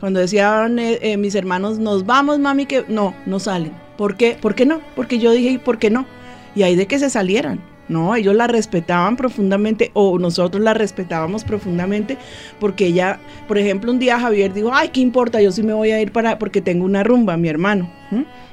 [0.00, 3.87] Cuando decían eh, mis hermanos, nos vamos, mami, que no, no salen.
[3.98, 4.38] ¿Por qué?
[4.40, 4.80] ¿Por qué no?
[4.94, 6.06] Porque yo dije, ¿y por qué no?
[6.54, 7.60] Y ahí de que se salieran.
[7.88, 12.18] No, ellos la respetaban profundamente o nosotros la respetábamos profundamente
[12.60, 13.18] porque ella,
[13.48, 15.40] por ejemplo, un día Javier dijo, ay, ¿qué importa?
[15.40, 17.90] Yo sí me voy a ir para porque tengo una rumba, mi hermano.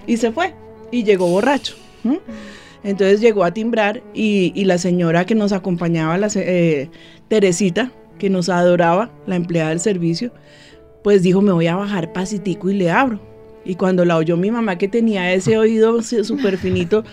[0.08, 0.56] Y se fue
[0.92, 1.76] y llegó borracho.
[2.84, 6.90] Entonces llegó a timbrar y, y, la señora que nos acompañaba, la, eh,
[7.28, 10.32] Teresita, que nos adoraba, la empleada del servicio,
[11.04, 13.35] pues dijo, me voy a bajar pasitico y le abro.
[13.66, 17.04] Y cuando la oyó mi mamá que tenía ese oído súper finito,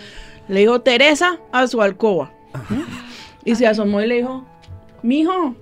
[0.47, 2.31] le dijo, Teresa, a su alcoba.
[3.43, 4.45] Y se asomó y le dijo,
[5.01, 5.55] mijo,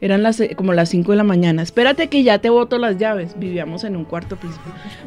[0.00, 3.34] eran las, como las 5 de la mañana, espérate que ya te boto las llaves.
[3.36, 4.60] Vivíamos en un cuarto piso.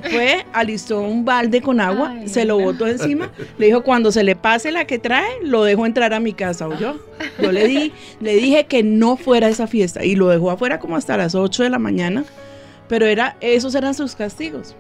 [0.09, 4.23] Fue, alistó un balde con agua, Ay, se lo botó encima, le dijo, cuando se
[4.23, 6.99] le pase la que trae, lo dejo entrar a mi casa, ¿oyó?
[7.41, 10.79] Yo le, di, le dije que no fuera a esa fiesta y lo dejó afuera
[10.79, 12.25] como hasta las 8 de la mañana,
[12.91, 14.75] pero era, esos eran sus castigos.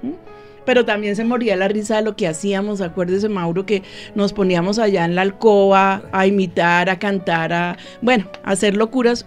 [0.65, 2.81] pero también se moría la risa de lo que hacíamos.
[2.81, 3.83] Acuérdese, Mauro, que
[4.15, 9.25] nos poníamos allá en la alcoba a imitar, a cantar, a, bueno, a hacer locuras.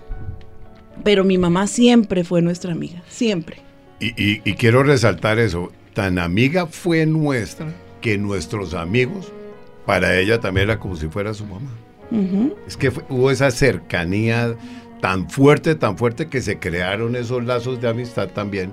[1.02, 3.56] Pero mi mamá siempre fue nuestra amiga, siempre.
[4.00, 7.72] Y, y, y quiero resaltar eso, tan amiga fue nuestra
[8.02, 9.32] que nuestros amigos,
[9.86, 11.70] para ella también era como si fuera su mamá.
[12.10, 12.54] Uh -huh.
[12.66, 14.54] Es que fue, hubo esa cercanía
[15.04, 18.72] tan fuerte, tan fuerte que se crearon esos lazos de amistad también.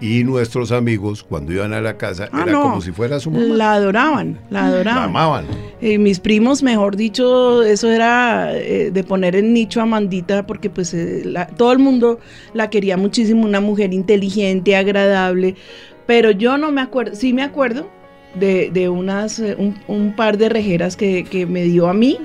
[0.00, 2.62] Y nuestros amigos, cuando iban a la casa, Ah, era no.
[2.62, 3.44] como si fuera su mamá.
[3.46, 5.02] La adoraban, la La adoraban.
[5.04, 5.44] amaban.
[5.80, 10.70] Eh, mis primos, mejor dicho, eso era eh, de poner en nicho a Mandita porque
[10.70, 12.20] pues eh, la- todo el mundo
[12.54, 15.56] la quería muchísimo, una mujer inteligente, agradable,
[16.06, 17.88] pero yo no me acuerdo, sí me acuerdo
[18.36, 22.18] de, de unas, un, un par de rejeras que, que me dio a mí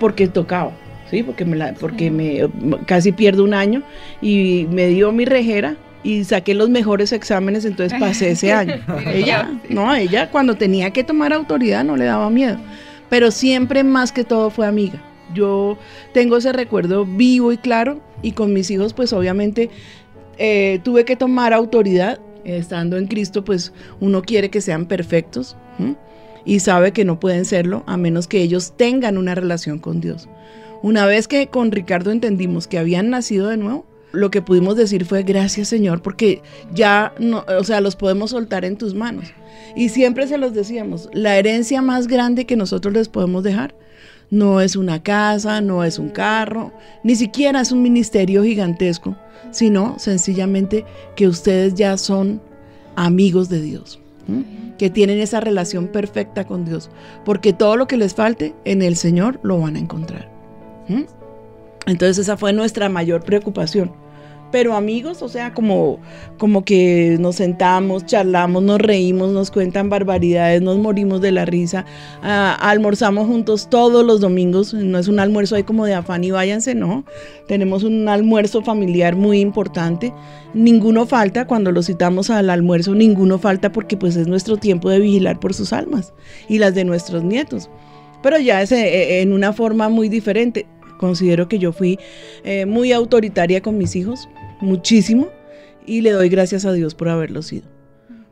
[0.00, 0.72] porque tocaba.
[1.12, 2.48] Sí, porque me la, porque me
[2.86, 3.82] casi pierdo un año
[4.22, 8.76] y me dio mi rejera y saqué los mejores exámenes, entonces pasé ese año.
[9.12, 12.56] ella, no, ella cuando tenía que tomar autoridad no le daba miedo,
[13.10, 15.02] pero siempre más que todo fue amiga.
[15.34, 15.76] Yo
[16.14, 19.68] tengo ese recuerdo vivo y claro y con mis hijos pues obviamente
[20.38, 22.20] eh, tuve que tomar autoridad.
[22.44, 25.58] Estando en Cristo pues uno quiere que sean perfectos
[26.46, 30.26] y sabe que no pueden serlo a menos que ellos tengan una relación con Dios.
[30.82, 35.04] Una vez que con Ricardo entendimos que habían nacido de nuevo, lo que pudimos decir
[35.04, 36.42] fue gracias Señor, porque
[36.74, 39.32] ya, no, o sea, los podemos soltar en tus manos.
[39.74, 43.74] Y siempre se los decíamos, la herencia más grande que nosotros les podemos dejar
[44.30, 46.72] no es una casa, no es un carro,
[47.04, 49.14] ni siquiera es un ministerio gigantesco,
[49.50, 52.40] sino sencillamente que ustedes ya son
[52.96, 54.00] amigos de Dios,
[54.78, 56.90] que tienen esa relación perfecta con Dios,
[57.26, 60.31] porque todo lo que les falte en el Señor lo van a encontrar.
[60.88, 61.06] ¿M?
[61.86, 63.92] Entonces esa fue nuestra mayor preocupación.
[64.52, 65.98] Pero amigos, o sea, como,
[66.36, 71.86] como que nos sentamos, charlamos, nos reímos, nos cuentan barbaridades, nos morimos de la risa,
[72.22, 76.32] ah, almorzamos juntos todos los domingos, no es un almuerzo ahí como de afán y
[76.32, 77.06] váyanse, no,
[77.48, 80.12] tenemos un almuerzo familiar muy importante,
[80.52, 85.00] ninguno falta, cuando lo citamos al almuerzo, ninguno falta porque pues es nuestro tiempo de
[85.00, 86.12] vigilar por sus almas
[86.46, 87.70] y las de nuestros nietos,
[88.22, 90.66] pero ya es eh, en una forma muy diferente.
[90.98, 91.98] Considero que yo fui
[92.44, 94.28] eh, muy autoritaria con mis hijos,
[94.60, 95.28] muchísimo,
[95.84, 97.64] y le doy gracias a Dios por haberlo sido.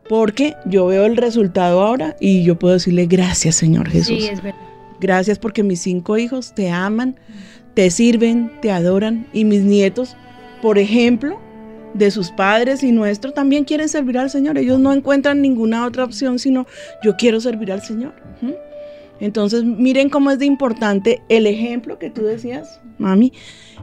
[0.08, 4.18] Porque yo veo el resultado ahora y yo puedo decirle gracias Señor Jesús.
[4.18, 4.60] Sí, es verdad.
[5.00, 7.18] Gracias porque mis cinco hijos te aman,
[7.74, 10.16] te sirven, te adoran y mis nietos,
[10.62, 11.40] por ejemplo,
[11.94, 14.58] de sus padres y nuestro, también quieren servir al Señor.
[14.58, 16.66] Ellos no encuentran ninguna otra opción sino
[17.02, 18.14] yo quiero servir al Señor.
[18.42, 18.69] ¿Mm?
[19.20, 23.32] Entonces, miren cómo es de importante el ejemplo que tú decías, mami,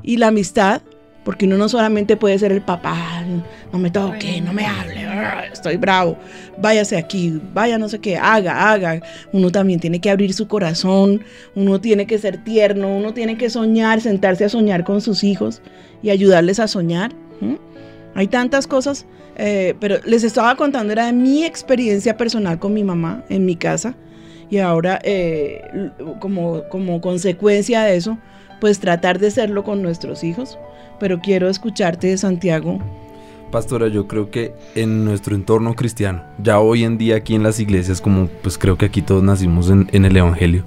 [0.01, 0.81] y la amistad,
[1.23, 3.23] porque uno no solamente puede ser el papá,
[3.71, 6.17] no me toque, no me hable, ah, estoy bravo,
[6.57, 9.01] váyase aquí, vaya no sé qué, haga, haga.
[9.33, 11.21] Uno también tiene que abrir su corazón,
[11.53, 15.61] uno tiene que ser tierno, uno tiene que soñar, sentarse a soñar con sus hijos
[16.01, 17.11] y ayudarles a soñar.
[18.15, 22.83] Hay tantas cosas, eh, pero les estaba contando, era de mi experiencia personal con mi
[22.83, 23.95] mamá en mi casa
[24.49, 25.61] y ahora eh,
[26.19, 28.17] como, como consecuencia de eso,
[28.61, 30.57] pues tratar de serlo con nuestros hijos.
[30.99, 32.79] Pero quiero escucharte, Santiago.
[33.51, 37.59] Pastora, yo creo que en nuestro entorno cristiano, ya hoy en día aquí en las
[37.61, 40.63] iglesias, como pues creo que aquí todos nacimos en, en el Evangelio,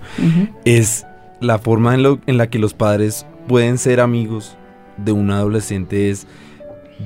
[0.64, 1.04] es
[1.40, 4.56] la forma en, lo- en la que los padres pueden ser amigos
[4.96, 6.26] de un adolescente es,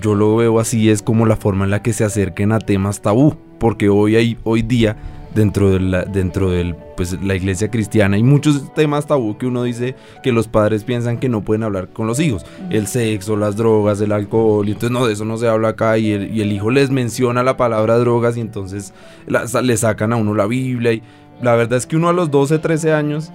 [0.01, 3.01] yo lo veo así, es como la forma en la que se acerquen a temas
[3.03, 4.97] tabú, porque hoy hay, hoy día
[5.35, 9.63] dentro de la, dentro del, pues, la iglesia cristiana hay muchos temas tabú que uno
[9.65, 13.57] dice que los padres piensan que no pueden hablar con los hijos, el sexo, las
[13.57, 16.41] drogas, el alcohol, y entonces no, de eso no se habla acá y el, y
[16.43, 18.95] el hijo les menciona la palabra drogas y entonces
[19.27, 21.03] la- le sacan a uno la Biblia y
[21.43, 23.33] la verdad es que uno a los 12, 13 años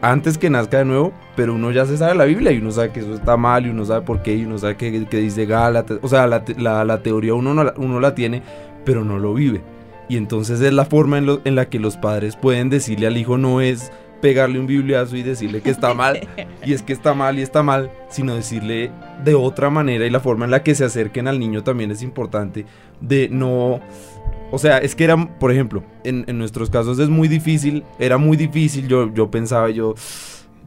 [0.00, 2.90] antes que nazca de nuevo, pero uno ya se sabe la Biblia y uno sabe
[2.90, 5.44] que eso está mal y uno sabe por qué y uno sabe que, que dice
[5.46, 8.42] Gálatas, o sea, la, la- la teoría uno, no uno la tiene,
[8.84, 9.60] pero no lo vive.
[10.08, 13.16] Y entonces es la forma en, lo- en la que los padres pueden decirle al
[13.16, 13.92] hijo no es
[14.22, 16.26] pegarle un bibliazo y decirle que está mal
[16.66, 18.90] y es que está mal y está mal, sino decirle
[19.24, 22.02] de otra manera y la forma en la que se acerquen al niño también es
[22.02, 22.64] importante
[23.00, 23.80] de no
[24.50, 28.16] o sea, es que era, por ejemplo, en, en nuestros casos es muy difícil, era
[28.16, 29.94] muy difícil, yo, yo pensaba yo,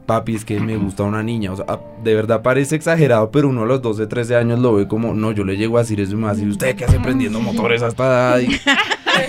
[0.06, 1.66] papi, es que me gusta una niña, o sea,
[2.04, 5.32] de verdad parece exagerado, pero uno a los 12, 13 años lo ve como, no,
[5.32, 7.40] yo le llego a decir eso y me va a decir, ¿usted qué hace prendiendo
[7.42, 8.40] motores a esta edad?
[8.40, 8.56] Y-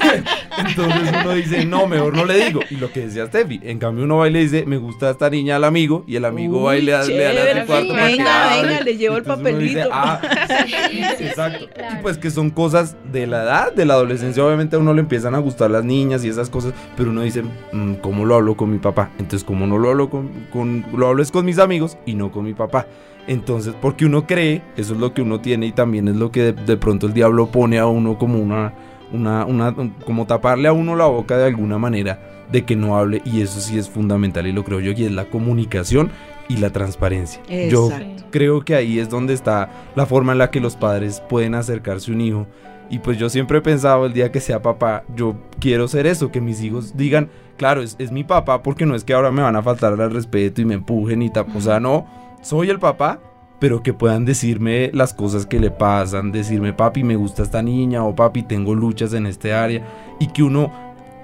[0.58, 2.60] Entonces uno dice, no, mejor no le digo.
[2.70, 5.30] Y lo que decía Steffi, en cambio uno va y le dice, me gusta esta
[5.30, 8.52] niña al amigo, y el amigo va y le da, le da su cuarto venga,
[8.54, 8.68] hable.
[8.68, 9.88] venga, le llevo el papelito.
[9.90, 10.20] "Ah,
[11.20, 11.66] Exacto.
[11.78, 14.44] Y pues que son cosas de la edad, de la adolescencia.
[14.44, 17.42] Obviamente a uno le empiezan a gustar las niñas y esas cosas, pero uno dice,
[17.72, 19.10] "Mm, ¿cómo lo hablo con mi papá?
[19.18, 22.30] Entonces, ¿cómo no lo hablo con, con- lo hablo es con mis amigos y no
[22.30, 22.86] con mi papá?
[23.28, 26.40] Entonces, porque uno cree, eso es lo que uno tiene y también es lo que
[26.42, 28.72] de, de pronto el diablo pone a uno como una,
[29.12, 33.22] una, una, como taparle a uno la boca de alguna manera de que no hable
[33.24, 36.10] y eso sí es fundamental y lo creo yo y es la comunicación
[36.48, 37.40] y la transparencia.
[37.70, 37.90] Yo
[38.30, 42.10] creo que ahí es donde está la forma en la que los padres pueden acercarse
[42.10, 42.46] a un hijo.
[42.90, 46.30] Y pues yo siempre he pensado, el día que sea papá, yo quiero ser eso,
[46.30, 49.40] que mis hijos digan, claro, es, es mi papá porque no es que ahora me
[49.40, 51.46] van a faltar al respeto y me empujen y tal.
[51.54, 52.06] O sea, no,
[52.42, 53.18] soy el papá,
[53.62, 58.02] pero que puedan decirme las cosas que le pasan, decirme, papi, me gusta esta niña
[58.02, 59.86] o papi, tengo luchas en este área.
[60.18, 60.72] Y que uno,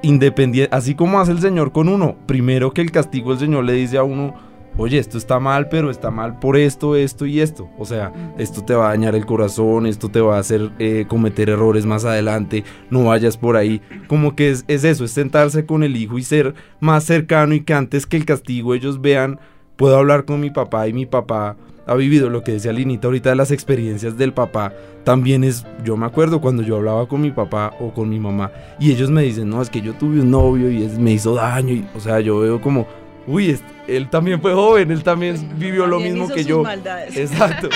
[0.02, 3.72] independiente, así como hace el Señor con uno, primero que el castigo el Señor le
[3.72, 4.36] dice a uno,
[4.76, 7.68] oye, esto está mal, pero está mal por esto, esto y esto.
[7.76, 11.06] O sea, esto te va a dañar el corazón, esto te va a hacer eh,
[11.08, 13.82] cometer errores más adelante, no vayas por ahí.
[14.06, 17.62] Como que es, es eso, es sentarse con el hijo y ser más cercano y
[17.62, 19.40] que antes que el castigo ellos vean,
[19.74, 21.56] puedo hablar con mi papá y mi papá
[21.88, 24.72] ha vivido lo que decía Linita ahorita de las experiencias del papá.
[25.04, 28.50] También es, yo me acuerdo cuando yo hablaba con mi papá o con mi mamá
[28.78, 31.34] y ellos me dicen, no, es que yo tuve un novio y es- me hizo
[31.34, 31.72] daño.
[31.72, 32.86] Y, o sea, yo veo como,
[33.26, 36.62] uy, él también fue joven, él también vivió lo mismo hizo que sus yo.
[36.62, 37.16] maldades.
[37.16, 37.68] Exacto.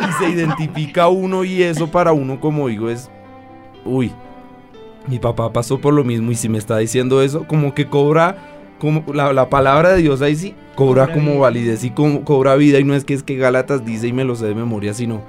[0.00, 3.10] Y se identifica uno y eso para uno como digo es,
[3.84, 4.12] uy,
[5.08, 8.36] mi papá pasó por lo mismo y si me está diciendo eso, como que cobra,
[8.78, 11.40] como la, la palabra de Dios ahí sí, cobra, Cobra como vida.
[11.40, 14.24] validez y como, cobra vida y no es que es que Gálatas dice y me
[14.24, 15.22] lo sé de memoria, sino,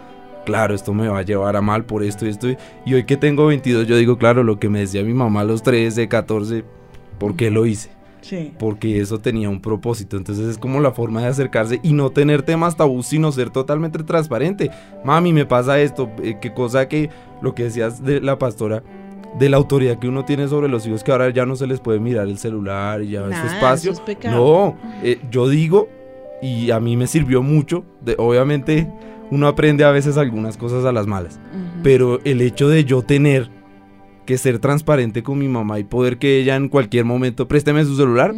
[0.45, 2.47] claro, esto me va a llevar a mal por esto y esto.
[2.85, 5.45] Y hoy que tengo 22, yo digo, claro, lo que me decía mi mamá a
[5.45, 6.63] los 13, 14,
[7.17, 7.95] ¿por qué lo hice?
[8.19, 8.51] Sí.
[8.59, 10.17] porque eso tenía un propósito.
[10.17, 14.03] Entonces es como la forma de acercarse y no tener temas tabú, sino ser totalmente
[14.03, 14.69] transparente.
[15.05, 17.09] Mami, me pasa esto, eh, qué cosa que
[17.41, 18.83] lo que decías de la pastora,
[19.39, 21.79] de la autoridad que uno tiene sobre los hijos, que ahora ya no se les
[21.79, 23.91] puede mirar el celular y ya Nada, su espacio.
[23.91, 24.35] eso es pecado.
[24.37, 25.89] no, eh, yo digo,
[26.41, 28.91] y a mí me sirvió mucho, de, obviamente
[29.29, 31.39] uno aprende a veces algunas cosas a las malas,
[31.83, 33.49] pero el hecho de yo tener
[34.25, 37.95] que ser transparente con mi mamá y poder que ella en cualquier momento présteme su
[37.95, 38.33] celular,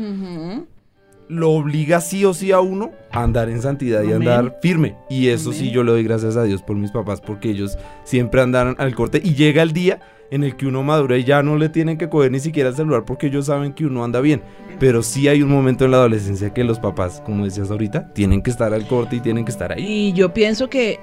[1.27, 4.27] lo obliga sí o sí a uno a andar en santidad y Amén.
[4.27, 4.95] andar firme.
[5.09, 5.73] Y eso sí Amén.
[5.73, 9.21] yo le doy gracias a Dios por mis papás porque ellos siempre andaron al corte
[9.23, 9.99] y llega el día
[10.31, 12.75] en el que uno madura y ya no le tienen que coger ni siquiera el
[12.75, 14.41] celular porque ellos saben que uno anda bien.
[14.79, 18.41] Pero sí hay un momento en la adolescencia que los papás, como decías ahorita, tienen
[18.41, 19.83] que estar al corte y tienen que estar ahí.
[19.85, 20.99] Y yo pienso que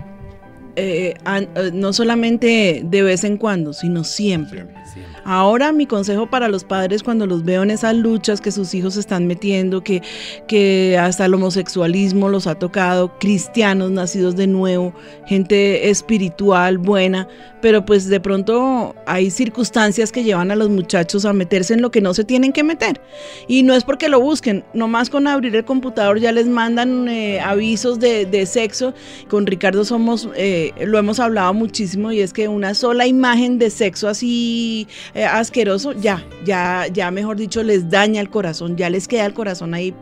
[0.77, 4.67] eh, an- eh, no solamente de vez en cuando, sino siempre.
[5.29, 8.97] Ahora mi consejo para los padres cuando los veo en esas luchas que sus hijos
[8.97, 10.01] están metiendo, que,
[10.47, 14.95] que hasta el homosexualismo los ha tocado, cristianos nacidos de nuevo,
[15.27, 17.27] gente espiritual, buena,
[17.61, 21.91] pero pues de pronto hay circunstancias que llevan a los muchachos a meterse en lo
[21.91, 23.01] que no se tienen que meter.
[23.49, 27.41] Y no es porque lo busquen, nomás con abrir el computador ya les mandan eh,
[27.41, 28.95] avisos de, de sexo.
[29.29, 33.71] Con Ricardo somos, eh, lo hemos hablado muchísimo y es que una sola imagen de
[33.71, 34.87] sexo así
[35.17, 39.35] eh, asqueroso, ya, ya, ya mejor dicho, les daña el corazón, ya les queda el
[39.35, 39.95] corazón ahí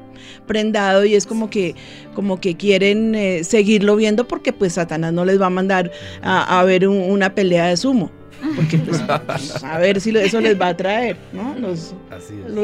[0.47, 1.75] prendado y es como que
[2.15, 5.91] como que quieren eh, seguirlo viendo porque pues Satanás no les va a mandar
[6.23, 8.11] a, a ver un- una pelea de sumo
[8.57, 9.01] porque pues
[9.65, 11.55] a ver si eso les va a traer ¿no?
[11.59, 11.95] los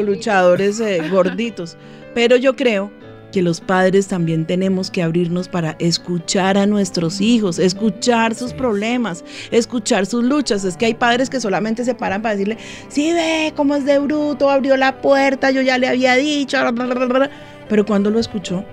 [0.05, 1.77] luchadores eh, gorditos.
[2.13, 2.91] Pero yo creo
[3.31, 9.23] que los padres también tenemos que abrirnos para escuchar a nuestros hijos, escuchar sus problemas,
[9.51, 10.63] escuchar sus luchas.
[10.63, 12.57] Es que hay padres que solamente se paran para decirle,
[12.89, 16.71] sí ve cómo es de bruto, abrió la puerta, yo ya le había dicho, bla,
[16.71, 17.31] bla, bla, bla".
[17.67, 18.63] pero cuando lo escuchó,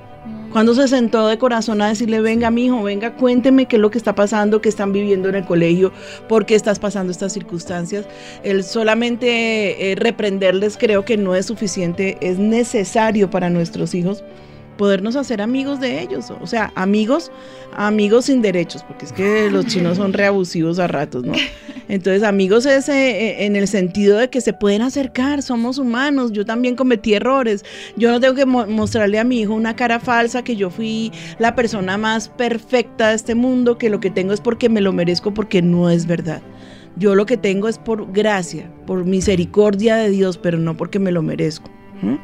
[0.53, 3.91] cuando se sentó de corazón a decirle, venga, mi hijo, venga, cuénteme qué es lo
[3.91, 5.93] que está pasando, qué están viviendo en el colegio,
[6.27, 8.07] por qué estás pasando estas circunstancias.
[8.43, 14.25] El solamente eh, reprenderles creo que no es suficiente, es necesario para nuestros hijos
[14.79, 17.31] podernos hacer amigos de ellos, o sea, amigos,
[17.76, 21.35] amigos sin derechos, porque es que los chinos son reabusivos a ratos, ¿no?
[21.91, 26.45] Entonces, amigos es eh, en el sentido de que se pueden acercar, somos humanos, yo
[26.47, 27.64] también cometí errores,
[27.97, 31.12] yo no tengo que mo- mostrarle a mi hijo una cara falsa que yo fui
[31.39, 34.93] la persona más perfecta de este mundo, que lo que tengo es porque me lo
[34.93, 36.41] merezco, porque no es verdad.
[36.97, 41.11] Yo lo que tengo es por gracia, por misericordia de Dios, pero no porque me
[41.12, 41.70] lo merezco.
[42.03, 42.16] ¿Mm?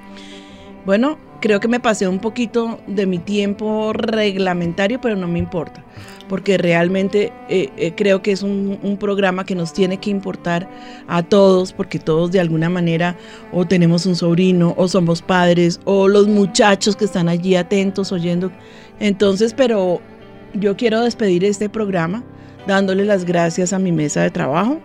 [0.85, 5.85] Bueno, creo que me pasé un poquito de mi tiempo reglamentario, pero no me importa,
[6.27, 10.67] porque realmente eh, eh, creo que es un, un programa que nos tiene que importar
[11.07, 13.19] a todos, porque todos de alguna manera
[13.53, 18.51] o tenemos un sobrino, o somos padres, o los muchachos que están allí atentos oyendo.
[18.99, 20.01] Entonces, pero
[20.55, 22.25] yo quiero despedir este programa
[22.67, 24.81] dándole las gracias a mi mesa de trabajo,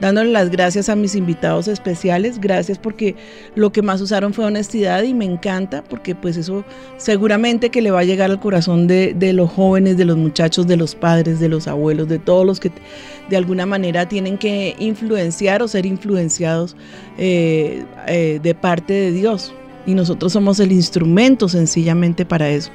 [0.00, 3.14] dándole las gracias a mis invitados especiales, gracias porque
[3.54, 6.64] lo que más usaron fue honestidad y me encanta porque pues eso
[6.98, 10.66] seguramente que le va a llegar al corazón de, de los jóvenes, de los muchachos,
[10.66, 12.70] de los padres, de los abuelos, de todos los que
[13.28, 16.76] de alguna manera tienen que influenciar o ser influenciados
[17.18, 19.52] eh, eh, de parte de Dios
[19.86, 22.70] y nosotros somos el instrumento sencillamente para eso.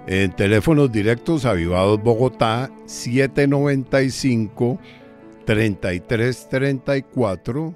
[0.06, 4.78] En teléfonos directos, Avivados Bogotá 795
[5.46, 7.74] 3334.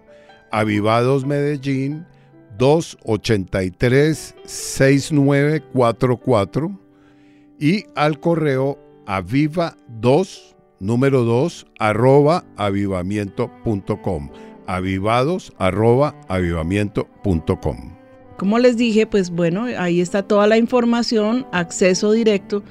[0.51, 2.07] Avivados Medellín
[2.59, 6.88] 283 6944
[7.59, 14.31] y al correo aviva 2 número 2 arroba avivamiento.com
[14.67, 17.97] avivados arroba avivamiento.com
[18.37, 22.63] Como les dije, pues bueno, ahí está toda la información, acceso directo.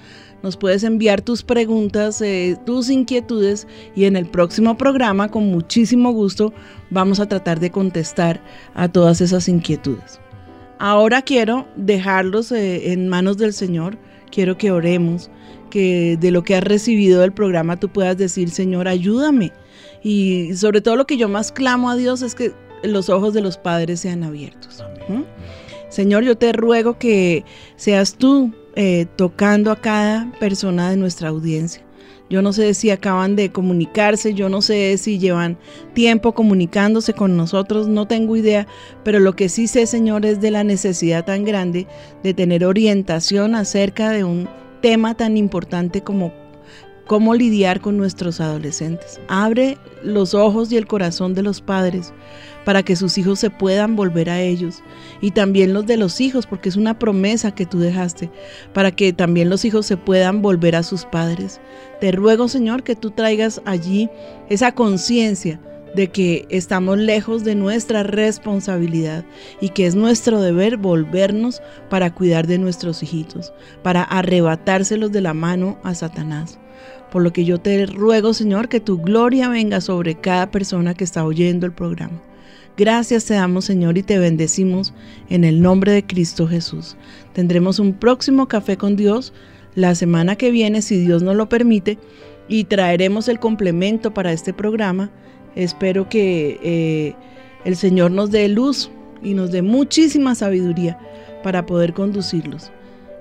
[0.44, 6.12] Nos puedes enviar tus preguntas, eh, tus inquietudes y en el próximo programa, con muchísimo
[6.12, 6.54] gusto,
[6.92, 8.42] vamos a tratar de contestar
[8.76, 10.22] a todas esas inquietudes.
[10.78, 13.98] Ahora quiero dejarlos eh, en manos del Señor,
[14.32, 15.30] quiero que oremos,
[15.70, 19.52] que de lo que has recibido del programa tú puedas decir, Señor, ayúdame.
[20.04, 22.54] Y sobre todo lo que yo más clamo a Dios es que
[22.84, 24.84] los ojos de los padres sean abiertos.
[25.08, 25.24] ¿Mm?
[25.90, 31.87] Señor, yo te ruego que seas tú eh, tocando a cada persona de nuestra audiencia.
[32.30, 35.58] Yo no sé si acaban de comunicarse, yo no sé si llevan
[35.94, 38.68] tiempo comunicándose con nosotros, no tengo idea,
[39.04, 41.88] pero lo que sí sé, Señor, es de la necesidad tan grande
[42.24, 44.50] de tener orientación acerca de un
[44.82, 46.34] tema tan importante como
[47.08, 49.20] cómo lidiar con nuestros adolescentes.
[49.28, 52.14] Abre los ojos y el corazón de los padres
[52.66, 54.84] para que sus hijos se puedan volver a ellos
[55.22, 58.30] y también los de los hijos, porque es una promesa que tú dejaste,
[58.74, 61.62] para que también los hijos se puedan volver a sus padres.
[62.02, 64.10] Te ruego, Señor, que tú traigas allí
[64.50, 65.62] esa conciencia
[65.96, 69.24] de que estamos lejos de nuestra responsabilidad
[69.62, 75.34] y que es nuestro deber volvernos para cuidar de nuestros hijitos, para arrebatárselos de la
[75.34, 76.60] mano a Satanás.
[77.12, 81.04] Por lo que yo te ruego, Señor, que tu gloria venga sobre cada persona que
[81.04, 82.22] está oyendo el programa.
[82.78, 84.94] Gracias te damos, Señor, y te bendecimos
[85.30, 86.96] en el nombre de Cristo Jesús.
[87.34, 89.34] Tendremos un próximo café con Dios
[89.74, 91.98] la semana que viene, si Dios nos lo permite,
[92.48, 95.10] y traeremos el complemento para este programa.
[95.56, 97.16] Espero que eh,
[97.66, 98.92] el Señor nos dé luz
[99.24, 101.00] y nos dé muchísima sabiduría
[101.44, 102.72] para poder conducirlos.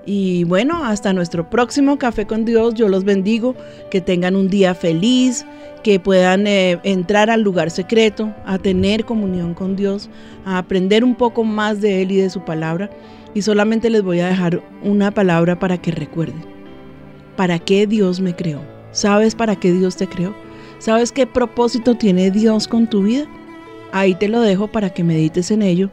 [0.09, 2.75] Y bueno, hasta nuestro próximo café con Dios.
[2.75, 3.55] Yo los bendigo,
[3.91, 5.45] que tengan un día feliz,
[5.83, 10.09] que puedan eh, entrar al lugar secreto, a tener comunión con Dios,
[10.45, 12.89] a aprender un poco más de Él y de su palabra.
[13.33, 16.41] Y solamente les voy a dejar una palabra para que recuerden.
[17.35, 18.61] ¿Para qué Dios me creó?
[18.91, 20.33] ¿Sabes para qué Dios te creó?
[20.79, 23.25] ¿Sabes qué propósito tiene Dios con tu vida?
[23.91, 25.89] Ahí te lo dejo para que medites en ello,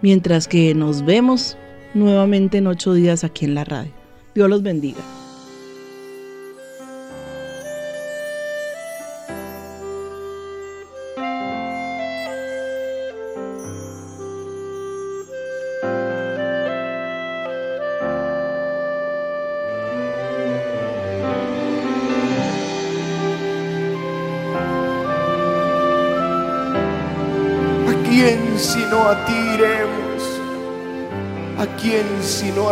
[0.00, 1.56] mientras que nos vemos
[1.94, 3.92] nuevamente en ocho días aquí en la radio.
[4.34, 5.00] Dios los bendiga.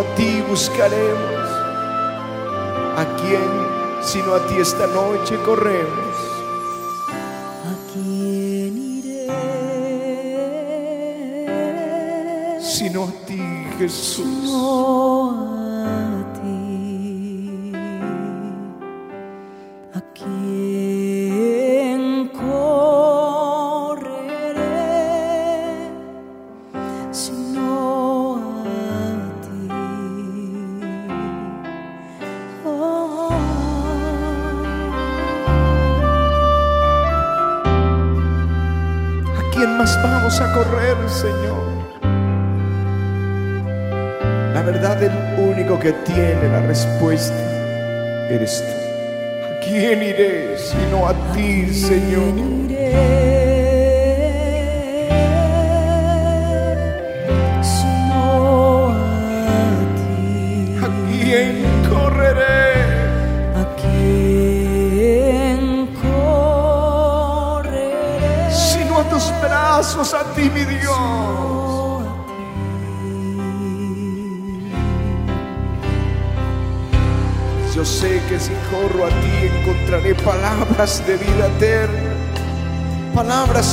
[0.01, 1.49] A ti buscaremos?
[2.97, 3.51] ¿A quién
[4.03, 6.17] sino a ti esta noche corremos?
[7.71, 9.27] ¿A quién iré?
[12.61, 13.43] Sino a ti,
[13.79, 14.27] Jesús.
[14.27, 15.00] No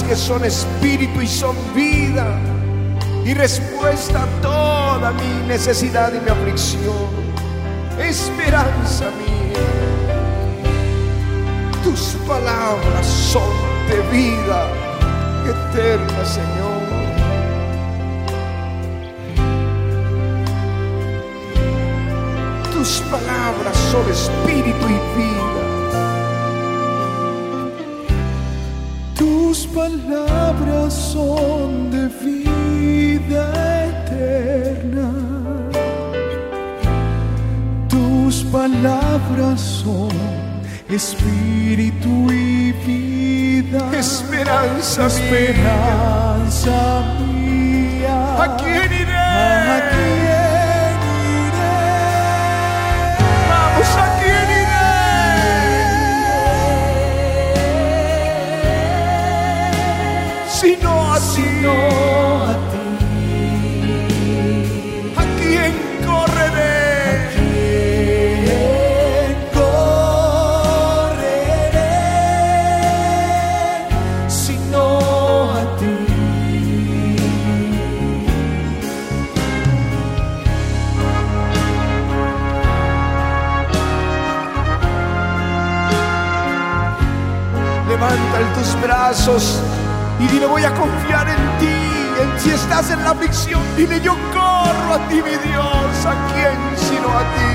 [0.07, 2.39] que son espíritu y son vida
[3.25, 7.27] y respuesta a toda mi necesidad y mi aflicción.
[7.99, 9.59] Esperanza mía,
[11.83, 13.51] tus palabras son
[13.89, 14.69] de vida
[15.45, 16.77] eterna, Señor.
[22.71, 25.76] Tus palabras son espíritu y vida.
[29.57, 35.09] Tus palabras son de vida eterna.
[37.89, 40.09] Tus palabras son
[40.87, 43.89] espíritu y vida.
[43.97, 45.15] Esperanza mía.
[45.15, 46.75] Esperanza
[47.19, 48.43] mía.
[48.43, 49.17] ¿A quién iré?
[49.17, 50.26] ¿A quién
[61.19, 61.73] Si no
[62.43, 62.77] a ti.
[65.15, 65.21] A.
[65.21, 65.73] ¿A quién
[66.05, 66.75] correré?
[67.33, 68.49] ¿Quién
[69.51, 69.81] correré
[74.27, 74.83] sino
[75.53, 75.95] a ti?
[87.89, 89.43] Levanta tus brazos
[90.19, 91.67] y dile voy a confiar en ti.
[92.21, 96.05] En si estás en la aflicción, dile yo corro a ti, mi Dios.
[96.05, 97.53] ¿A quién sino a ti?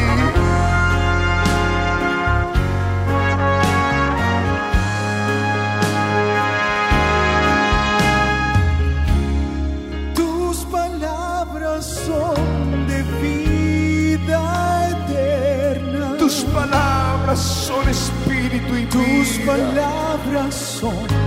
[10.14, 16.16] Tus palabras son de vida eterna.
[16.18, 19.47] Tus palabras son espíritu y Tus vida.
[19.47, 21.22] palabras son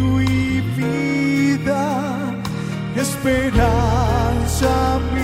[0.00, 2.34] y vida,
[2.96, 4.70] esperanza
[5.14, 5.21] mía.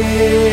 [0.00, 0.47] Quién